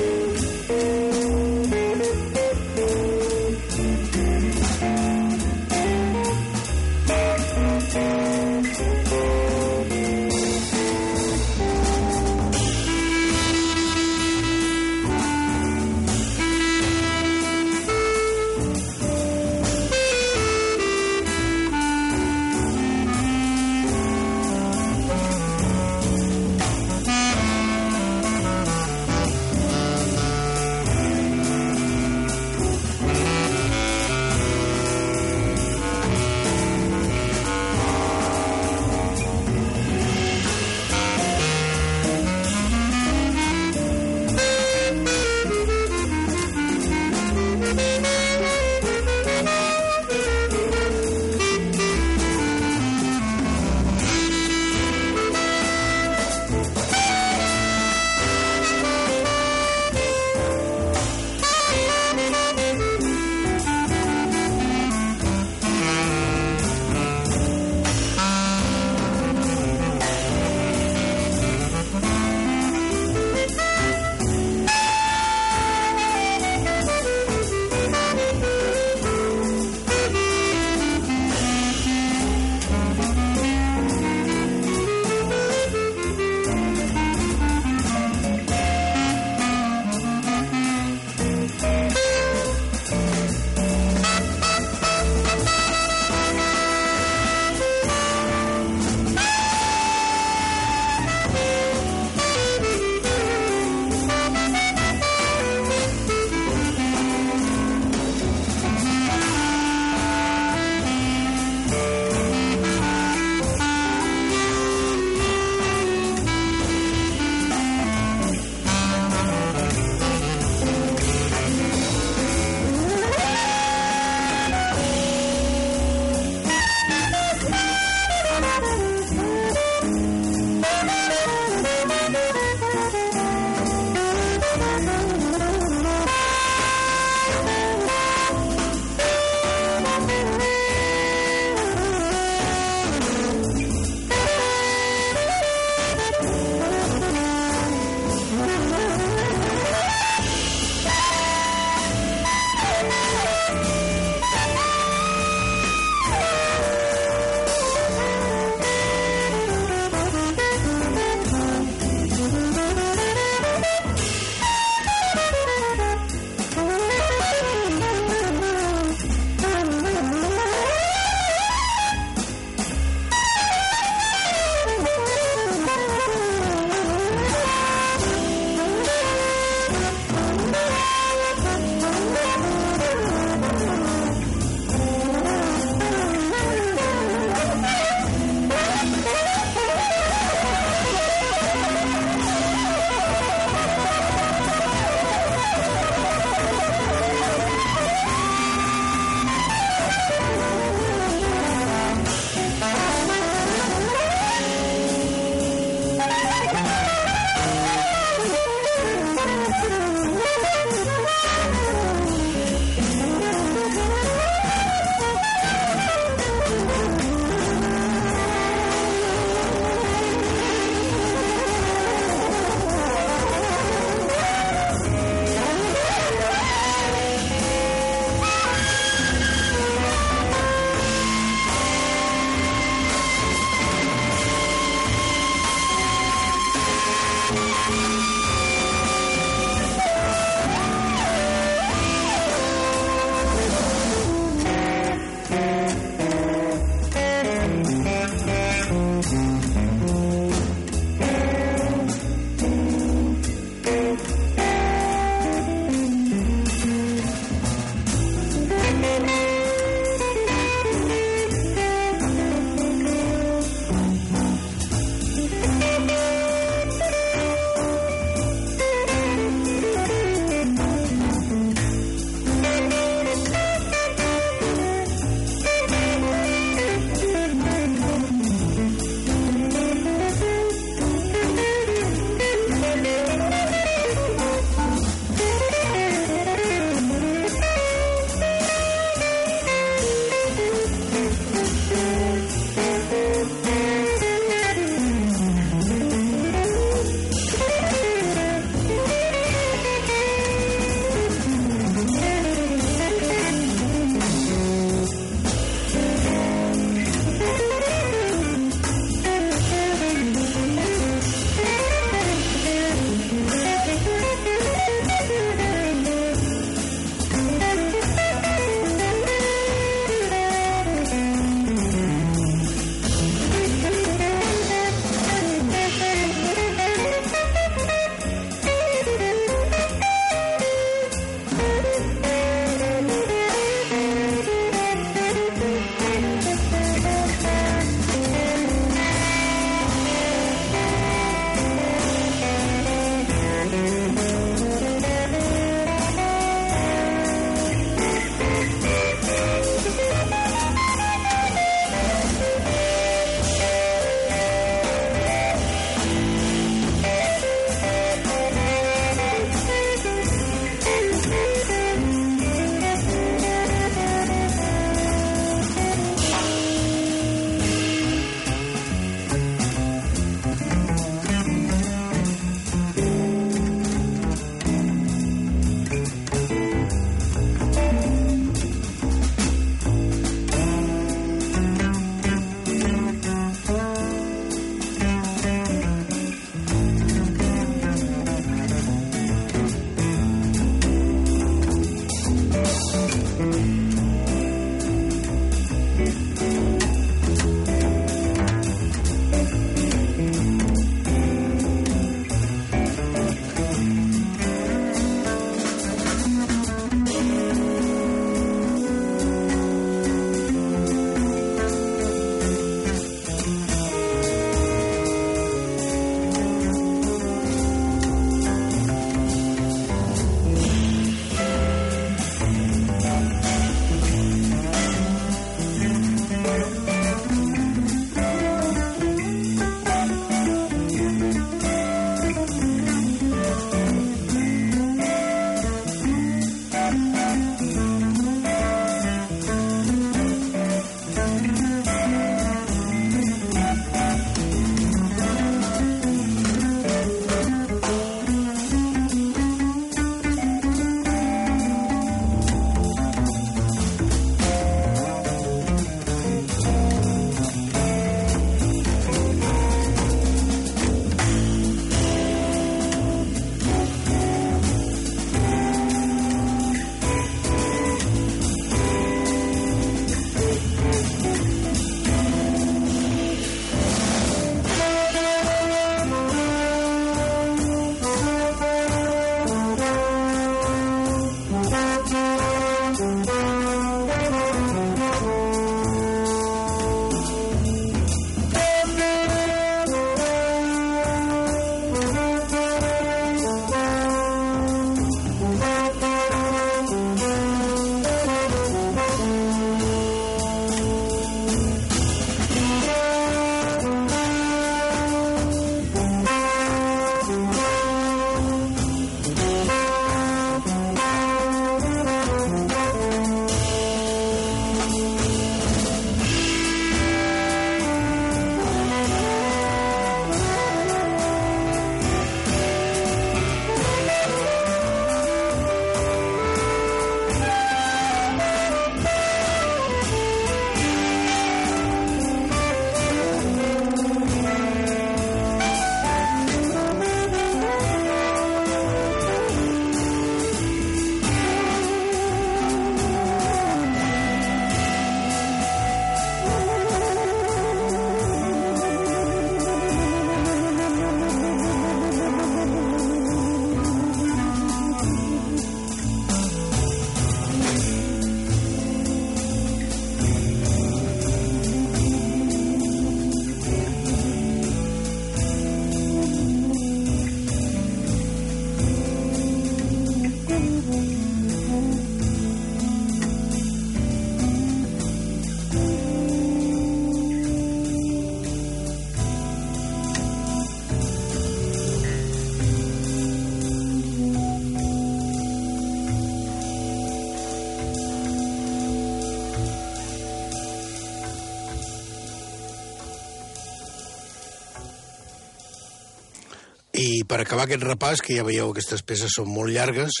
[597.08, 600.00] Per acabar aquest repàs, que ja veieu aquestes peces són molt llargues,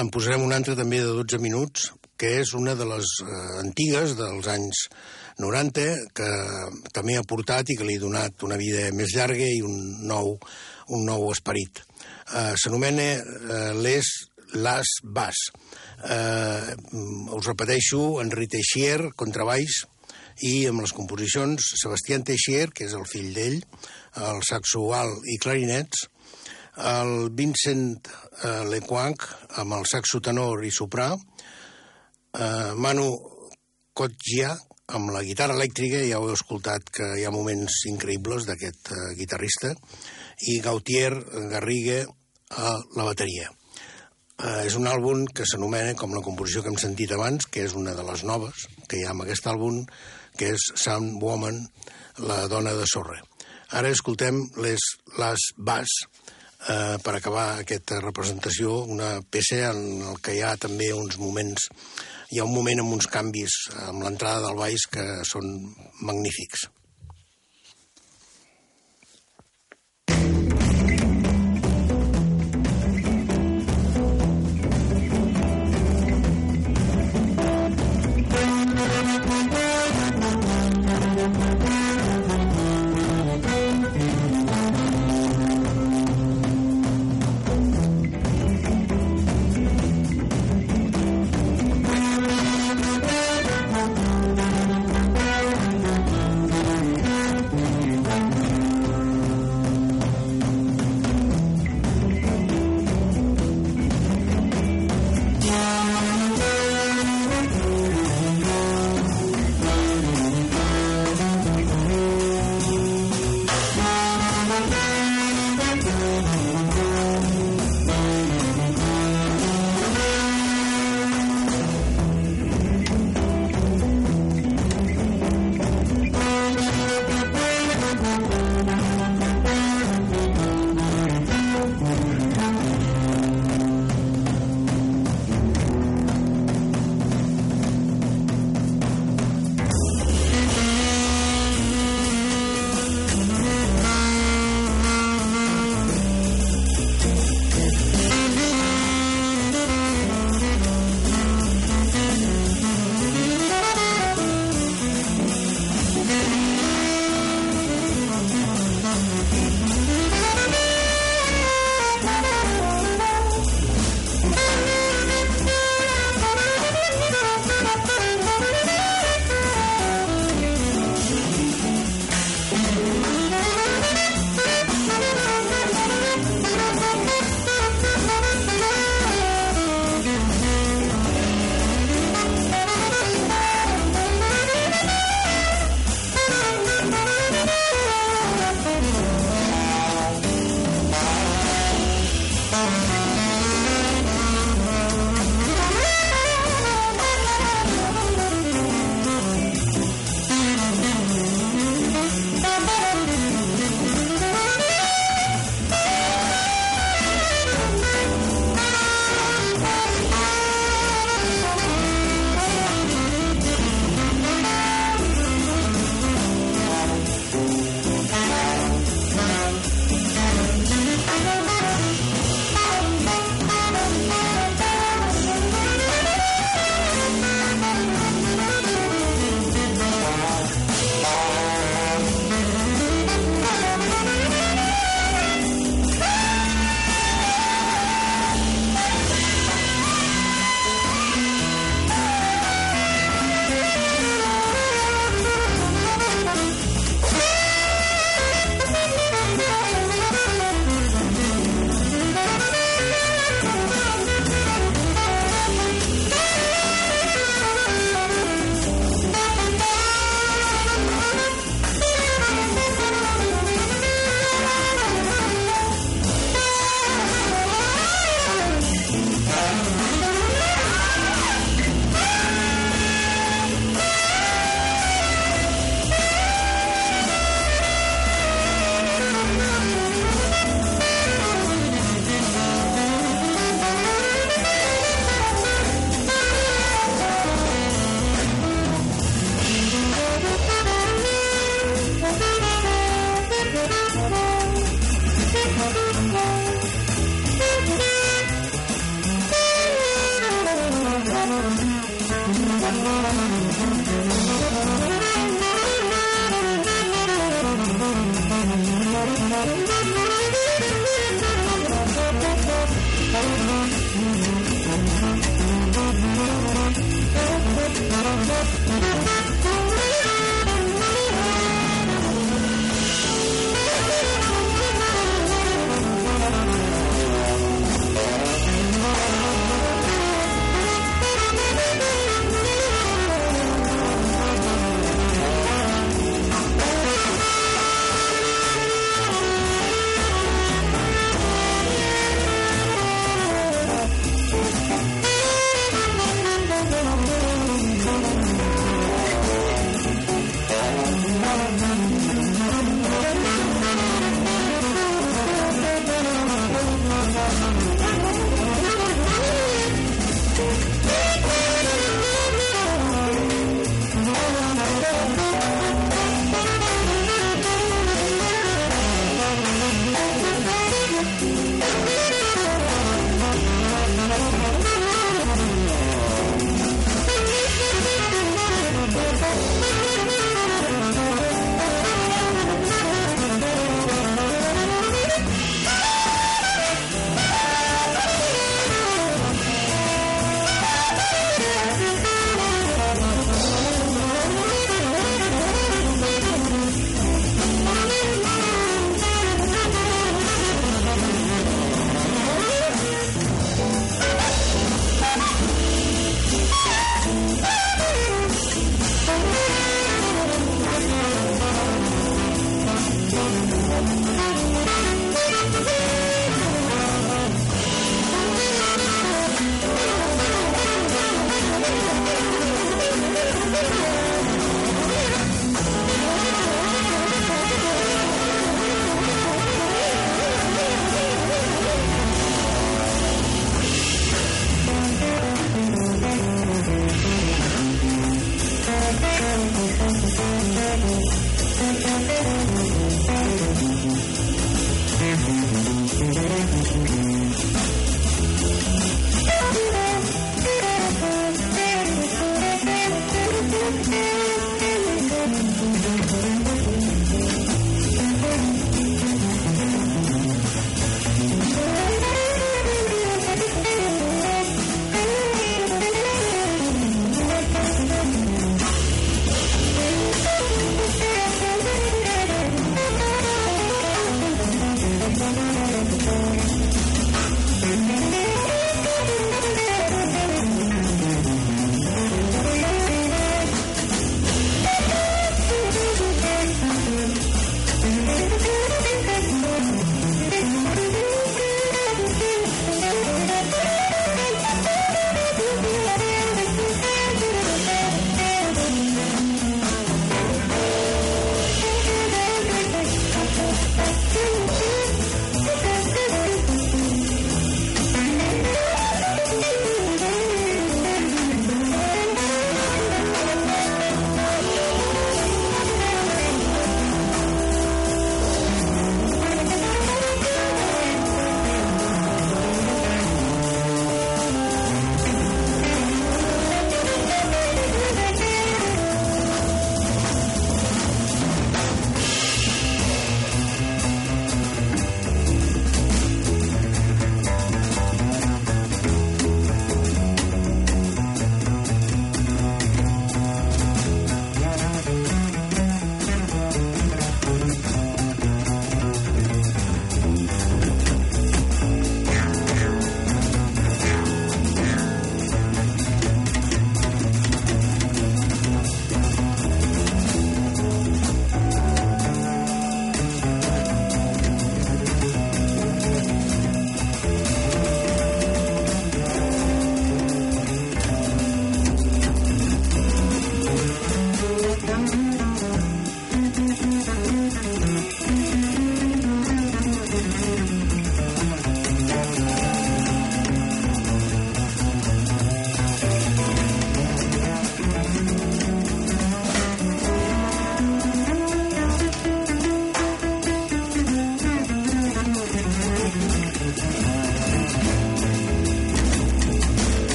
[0.00, 4.16] en posarem una altra també de 12 minuts, que és una de les eh, antigues
[4.18, 4.86] dels anys
[5.38, 5.84] 90,
[6.18, 6.30] que
[6.96, 10.34] també ha portat i que li ha donat una vida més llarga i un nou,
[10.96, 11.84] un nou esperit.
[11.84, 14.10] Eh, S'anomena eh, Les
[14.54, 15.36] Las Bas.
[16.08, 16.74] Eh,
[17.36, 19.84] us repeteixo, Henri Teixier, contrabaix,
[20.46, 23.58] i amb les composicions Sebastián Teixier, que és el fill d'ell,
[24.28, 26.06] el saxo alt i clarinets,
[26.78, 29.24] el Vincent eh, Lequanc
[29.58, 33.10] amb el saxo tenor i soprà, eh, Manu
[33.98, 34.54] Kotgia
[34.94, 39.00] amb la guitarra elèctrica, ja ho heu escoltat que hi ha moments increïbles d'aquest eh,
[39.18, 39.74] guitarrista,
[40.48, 41.12] i Gautier
[41.50, 42.04] Garriga
[42.56, 43.50] a la bateria.
[44.38, 47.74] Eh, és un àlbum que s'anomena, com la composició que hem sentit abans, que és
[47.76, 49.82] una de les noves que hi ha en aquest àlbum,
[50.38, 51.64] que és Sound Woman,
[52.22, 53.18] la dona de sorra.
[53.76, 54.80] Ara escoltem les,
[55.18, 55.90] les Bas,
[56.66, 61.68] eh, per acabar aquesta representació, una peça en el que hi ha també uns moments,
[62.32, 65.54] hi ha un moment amb uns canvis amb l'entrada del baix que són
[66.00, 66.68] magnífics.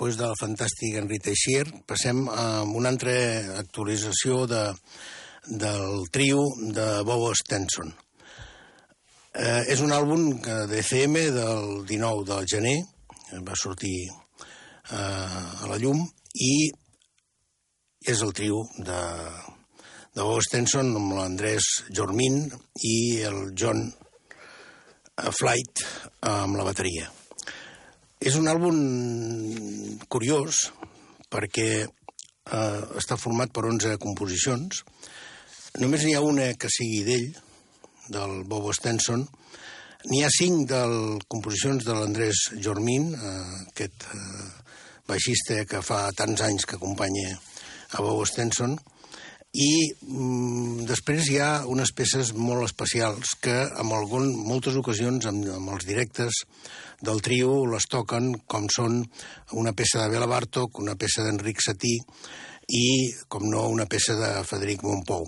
[0.00, 3.12] Després del fantàstic Henri Teixier passem a una altra
[3.60, 4.62] actualització de,
[5.44, 6.40] del trio
[6.72, 7.92] de Bobo Stenson.
[9.34, 12.78] Eh, és un àlbum d'ECM del 19 de gener,
[13.44, 16.00] va sortir eh, a la llum,
[16.32, 16.72] i
[18.08, 19.04] és el trio de,
[20.16, 22.46] de Bobo Stenson amb l'Andrés Jormin
[22.88, 22.98] i
[23.28, 23.90] el John
[25.28, 25.88] Flight
[26.24, 27.19] amb la bateria.
[28.20, 28.76] És un àlbum
[30.12, 30.66] curiós
[31.32, 34.82] perquè eh, està format per 11 composicions.
[35.80, 37.30] Només n'hi ha una que sigui d'ell,
[38.12, 39.24] del Bobo Stenson.
[40.10, 40.82] N'hi ha cinc de
[41.32, 43.32] composicions de l'Andrés Jormin, eh,
[43.70, 44.48] aquest eh,
[45.08, 48.76] baixista que fa tants anys que acompanya a Bobo Stenson,
[49.50, 55.48] i mm, després hi ha unes peces molt especials que en algun, moltes ocasions amb,
[55.56, 56.44] amb els directes
[57.00, 59.00] del trio les toquen com són
[59.56, 61.96] una peça de Bela Bartok, una peça d'Enric Satí
[62.70, 62.84] i,
[63.28, 65.26] com no, una peça de Federic Montpou.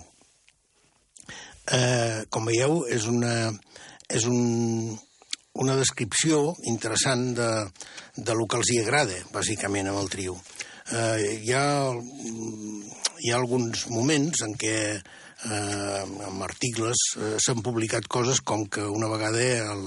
[1.73, 3.49] Eh, com veieu, és una,
[4.11, 4.93] és un,
[5.63, 7.49] una descripció interessant de,
[8.17, 10.37] de lo que els hi agrada, bàsicament, amb el trio.
[10.91, 11.65] Eh, hi, ha,
[13.23, 18.83] hi ha alguns moments en què eh, amb articles eh, s'han publicat coses com que
[18.87, 19.43] una vegada
[19.73, 19.85] el,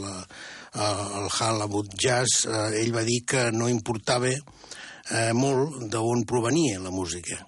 [0.76, 6.92] el Hollywood Jazz, eh, ell va dir que no importava eh, molt d'on provenia la
[6.92, 7.40] música.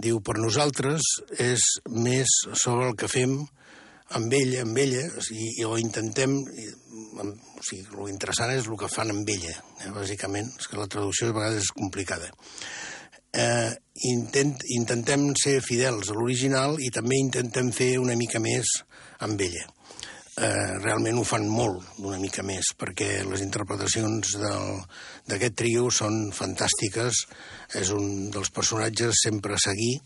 [0.00, 1.04] Diu, per nosaltres
[1.40, 3.38] és més sobre el que fem
[4.16, 6.36] amb ella, amb ella, o, sigui, o intentem...
[7.20, 10.52] O sigui, el interessant és el que fan amb ella, eh, bàsicament.
[10.60, 12.30] És que la traducció a vegades és complicada.
[13.30, 13.72] Eh,
[14.10, 18.80] intent, intentem ser fidels a l'original i també intentem fer una mica més
[19.22, 19.68] amb ella
[20.40, 24.36] eh, realment ho fan molt, una mica més, perquè les interpretacions
[25.28, 27.24] d'aquest trio són fantàstiques,
[27.80, 29.98] és un dels personatges sempre a seguir,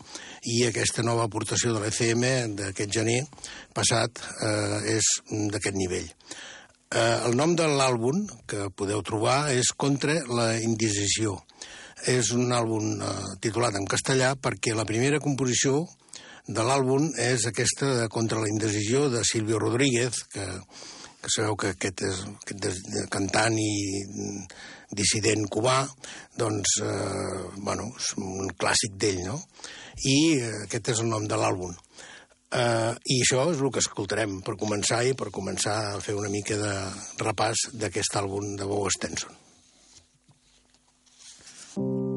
[0.51, 3.21] i aquesta nova aportació de l'ECM d'aquest gener
[3.73, 5.13] passat eh, és
[5.55, 6.11] d'aquest nivell.
[6.95, 11.39] Eh, el nom de l'àlbum que podeu trobar és Contra la Indecisió.
[12.05, 15.81] És un àlbum eh, titulat en castellà perquè la primera composició
[16.47, 20.45] de l'àlbum és aquesta de Contra la indecisió de Silvio Rodríguez, que,
[21.21, 23.71] que sabeu que aquest és aquest cantant i
[24.95, 25.79] dissident cubà,
[26.37, 29.39] doncs, eh, bueno, és un clàssic d'ell, no?
[30.05, 31.73] I eh, aquest és el nom de l'àlbum.
[32.55, 36.29] Eh, I això és el que escoltarem per començar i per començar a fer una
[36.29, 36.75] mica de
[37.25, 39.33] repàs d'aquest àlbum de Bob Stenson.
[41.75, 42.14] Eh,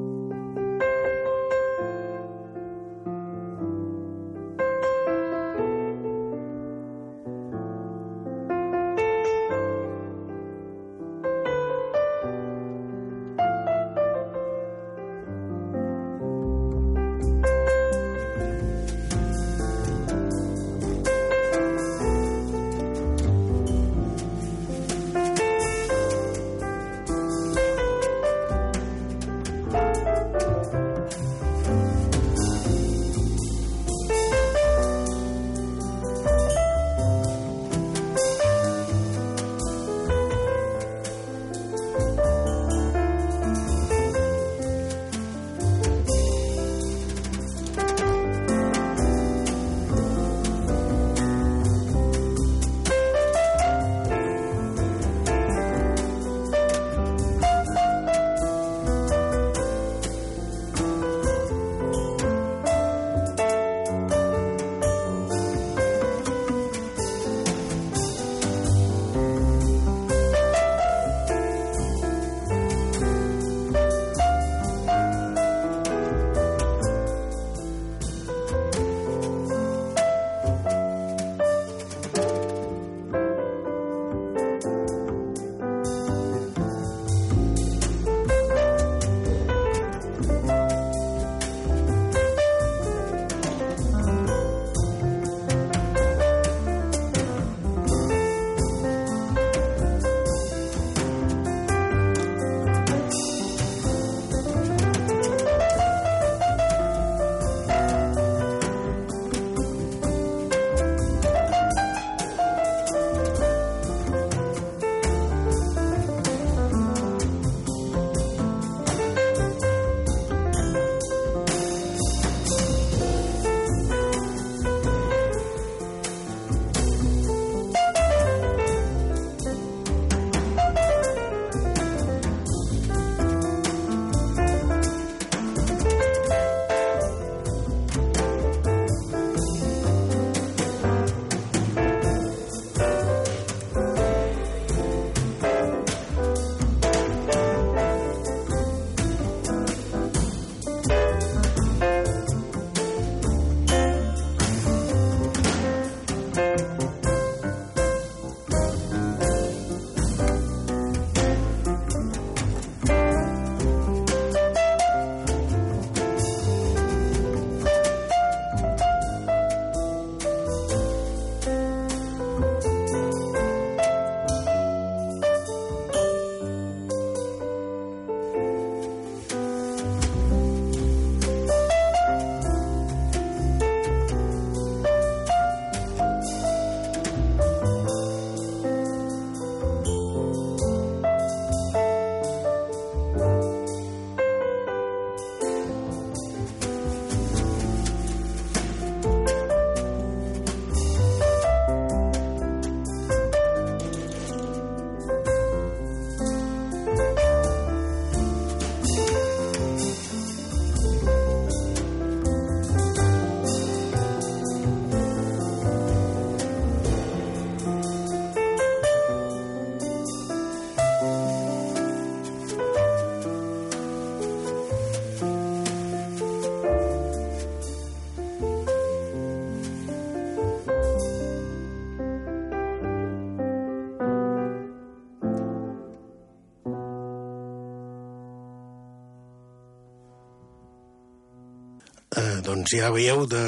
[242.48, 243.42] doncs ja veieu de,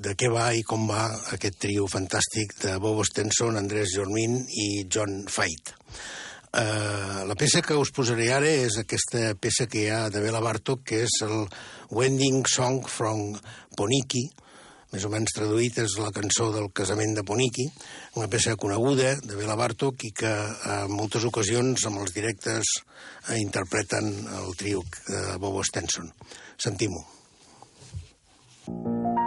[0.00, 4.86] de què va i com va aquest trio fantàstic de Bobo Stenson, Andrés Jormin i
[4.88, 5.74] John Fait.
[6.56, 10.40] Uh, la peça que us posaré ara és aquesta peça que hi ha de Bela
[10.40, 11.44] Bartok, que és el
[11.92, 13.34] Wending Song from
[13.76, 14.24] Poniki,
[14.94, 17.66] més o menys traduït és la cançó del casament de Poniki,
[18.16, 20.32] una peça coneguda de Bela Bartok i que
[20.78, 24.08] en moltes ocasions amb els directes eh, interpreten
[24.40, 24.80] el trio
[25.10, 26.08] de Bobo Stenson.
[26.56, 27.15] Sentim-ho.
[28.66, 29.25] Thank you.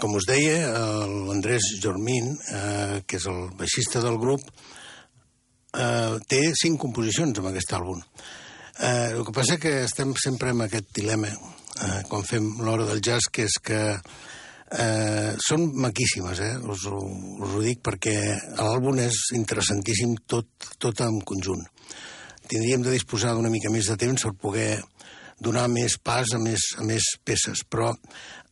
[0.00, 0.72] Com us deia,
[1.28, 4.42] l'Andrés Jormin, eh, que és el baixista del grup,
[5.76, 8.00] eh, té cinc composicions amb aquest àlbum.
[8.80, 13.02] Eh, el que passa que estem sempre amb aquest dilema eh, quan fem l'hora del
[13.04, 16.54] jazz, que és que eh, són maquíssimes, eh?
[16.64, 18.16] Us, us ho dic perquè
[18.56, 20.48] l'àlbum és interessantíssim tot,
[20.78, 21.66] tot en conjunt.
[22.48, 24.70] Tindríem de disposar d'una mica més de temps per poder
[25.40, 27.92] donar més pas a més, a més peces, però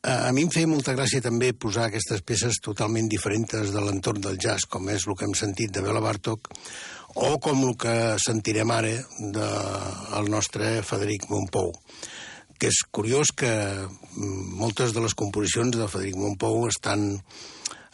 [0.03, 4.39] a mi em feia molta gràcia també posar aquestes peces totalment diferents de l'entorn del
[4.39, 6.53] jazz, com és el que hem sentit de Bela Bartok,
[7.19, 11.73] o com el que sentirem ara del de, nostre Federic Montpou
[12.59, 17.07] que és curiós que mm, moltes de les composicions de Federic Montpou estan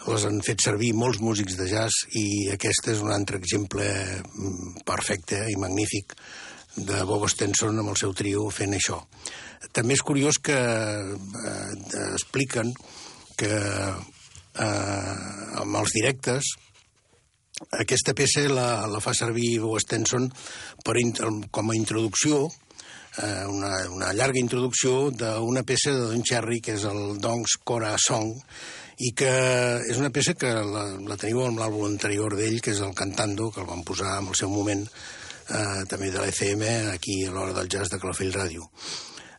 [0.05, 4.85] les han fet servir molts músics de jazz i aquest és un altre exemple mm,
[4.89, 6.17] perfecte i magnífic
[6.77, 8.99] de Bob Stenson amb el seu trio fent això.
[9.73, 12.75] També és curiós que eh, expliquen
[13.39, 15.15] que eh,
[15.63, 16.55] amb els directes
[17.79, 20.29] aquesta peça la, la fa servir Bob Stenson
[20.85, 20.99] per,
[21.55, 22.45] com a introducció
[23.23, 27.95] eh, una, una llarga introducció d'una peça de Don Cherry que és el Donks Cora
[28.03, 28.35] Song
[29.05, 29.31] i que
[29.91, 33.51] és una peça que la, la teniu en l'àlbum anterior d'ell, que és el Cantando,
[33.51, 34.85] que el van posar en el seu moment
[35.49, 36.63] eh, també de l'ECM
[36.93, 38.69] aquí a l'hora del jazz de Calafell Ràdio.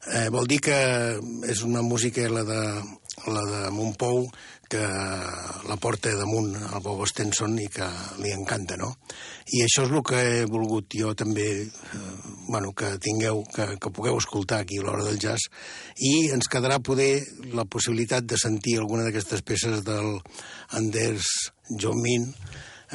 [0.06, 0.77] Eh, vol dir que
[1.49, 2.61] és una música, la de,
[3.26, 4.27] la de Montpou,
[4.69, 7.86] que la porta damunt al Bob Stenson i que
[8.22, 8.91] li encanta, no?
[9.53, 12.03] I això és el que he volgut jo també, eh,
[12.48, 15.49] bueno, que tingueu, que, que pugueu escoltar aquí a l'hora del jazz,
[15.98, 17.22] i ens quedarà poder
[17.53, 20.18] la possibilitat de sentir alguna d'aquestes peces del
[20.77, 21.30] Anders
[21.69, 22.32] Jomin,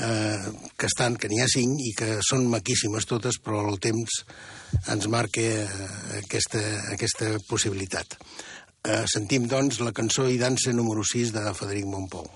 [0.00, 4.22] eh, que estan, que n'hi ha cinc i que són maquíssimes totes, però el temps
[4.92, 5.88] ens marca eh,
[6.20, 6.62] aquesta,
[6.96, 8.18] aquesta possibilitat.
[8.80, 12.30] Eh, sentim, doncs, la cançó i dansa número 6 de Federic Montpou.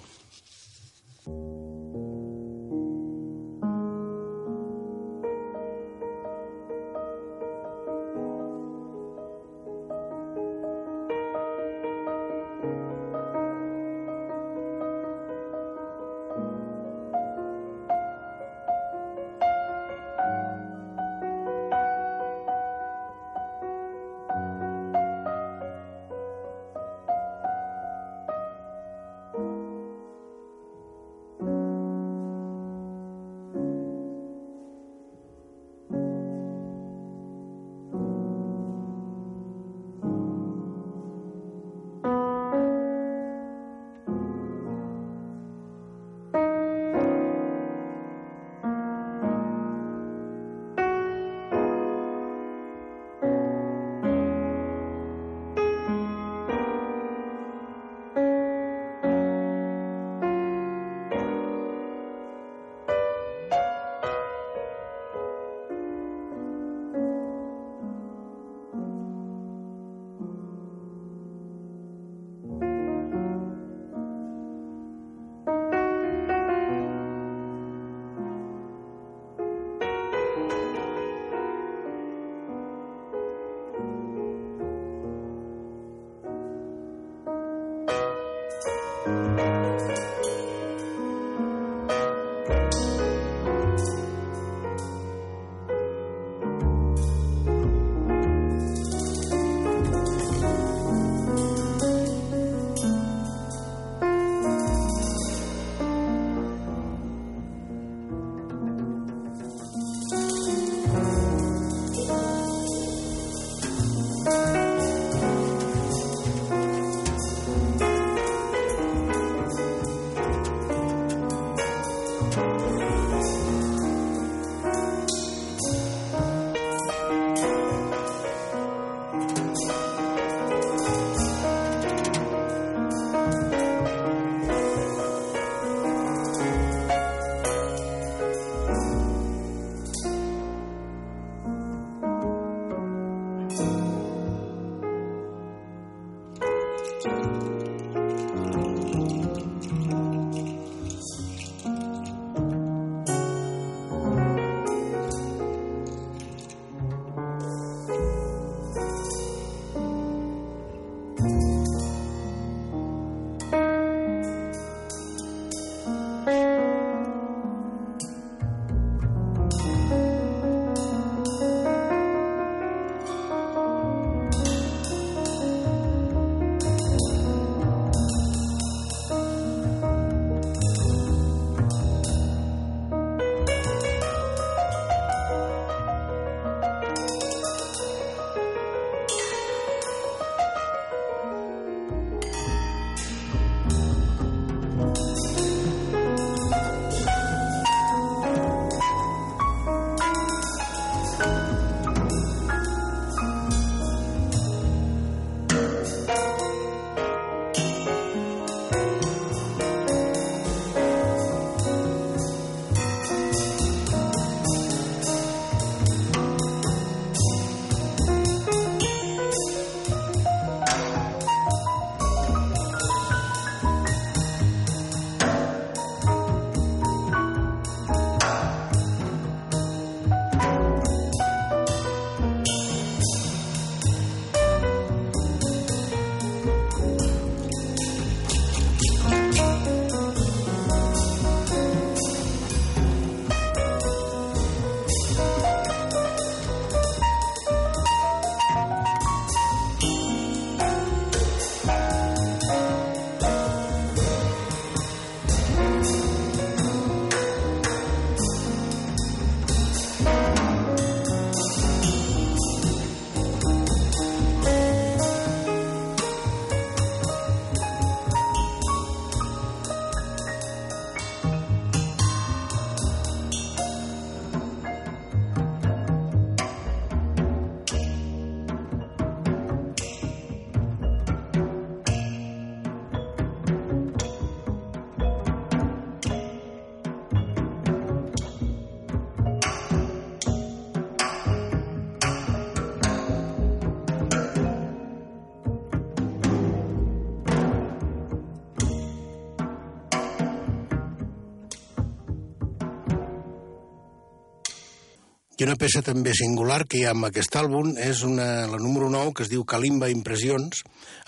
[305.44, 308.86] I una peça també singular que hi ha en aquest àlbum és una, la número
[308.88, 310.62] 9, que es diu Kalimba Impressions,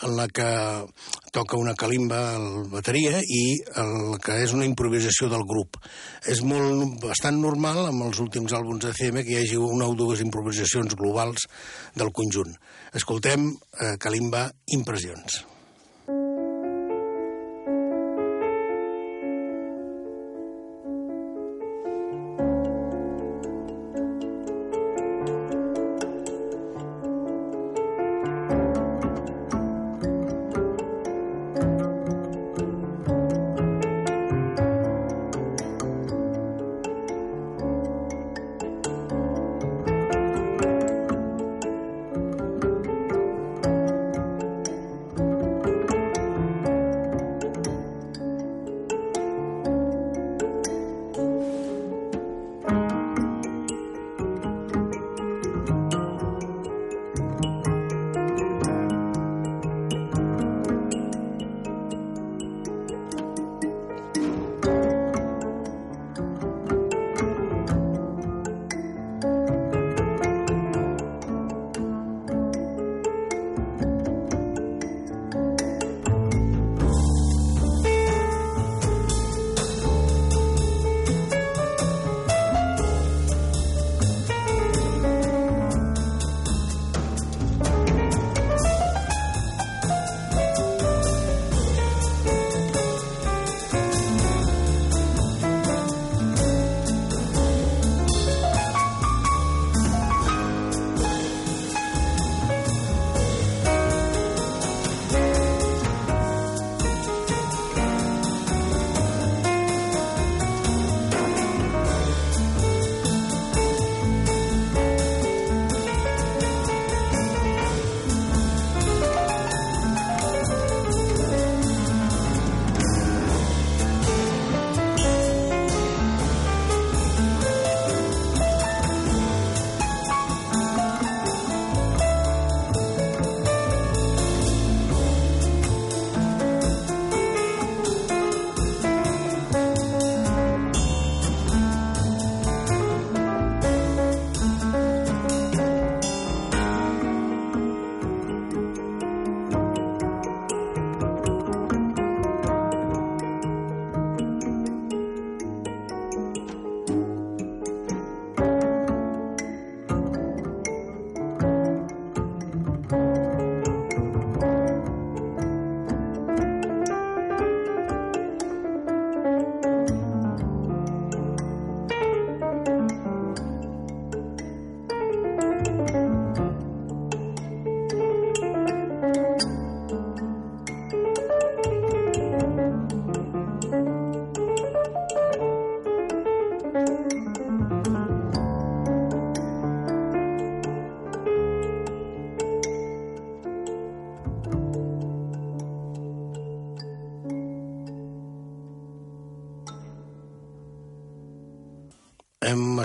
[0.04, 0.48] en la que
[1.32, 3.40] toca una calimba a la bateria i
[3.80, 5.80] el que és una improvisació del grup.
[6.28, 9.96] És molt, bastant normal amb els últims àlbums de CM que hi hagi una o
[9.96, 11.48] dues improvisacions globals
[11.96, 12.58] del conjunt.
[12.92, 15.46] Escoltem eh, Kalimba Impressions.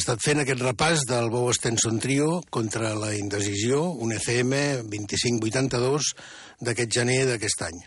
[0.01, 4.55] Estat fent aquest repàs del Bow Stenson Trio contra la indecisió, un ECM
[4.89, 6.07] 2582
[6.65, 7.77] d'aquest gener d'aquest any.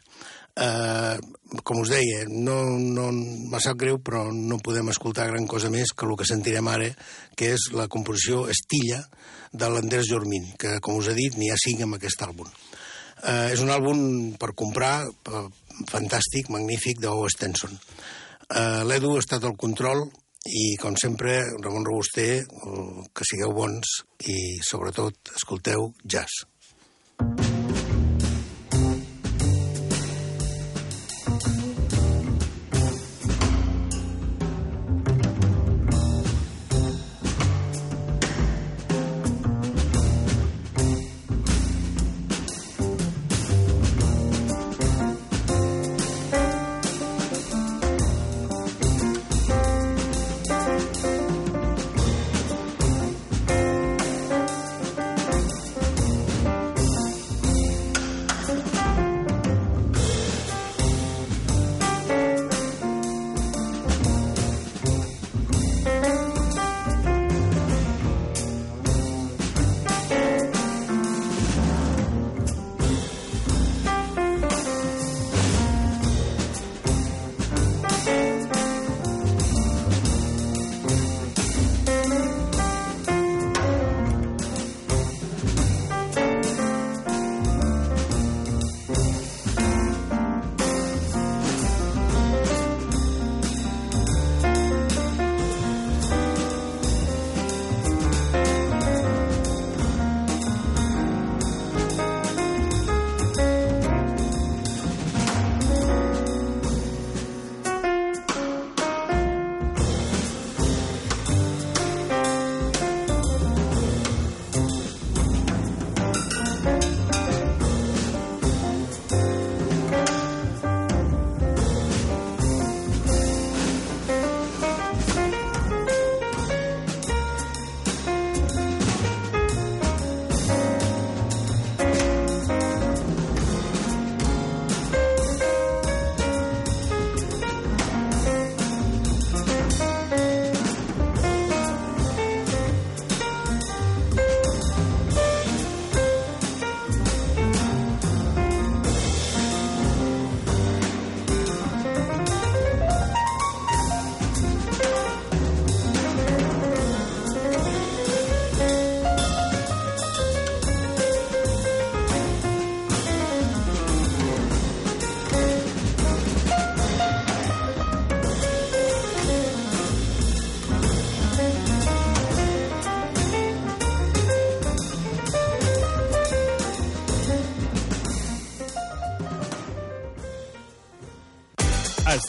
[0.54, 1.18] Uh,
[1.66, 5.90] com us deia, no, no me sap greu, però no podem escoltar gran cosa més
[5.90, 6.92] que el que sentirem ara,
[7.34, 9.02] que és la composició Estilla
[9.50, 12.46] de l'Andrés Jormin, que, com us he dit, n'hi ha cinc amb aquest àlbum.
[13.24, 14.04] Uh, és un àlbum
[14.38, 15.48] per comprar, uh,
[15.90, 17.74] fantàstic, magnífic, de Bow Stenson.
[18.46, 20.06] Uh, L'Edu ha estat al control,
[20.46, 22.44] i, com sempre, Ramon Robuster,
[23.14, 26.44] que sigueu bons i, sobretot, escolteu jazz.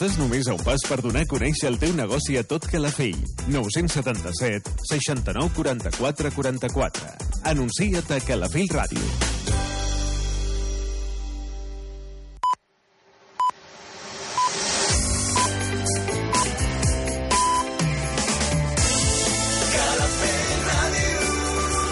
[0.06, 3.18] Estàs només a un pas per donar a conèixer el teu negoci a tot Calafell.
[3.50, 7.14] 977 69 44 44.
[7.56, 9.25] Anuncia't a Calafell Ràdio.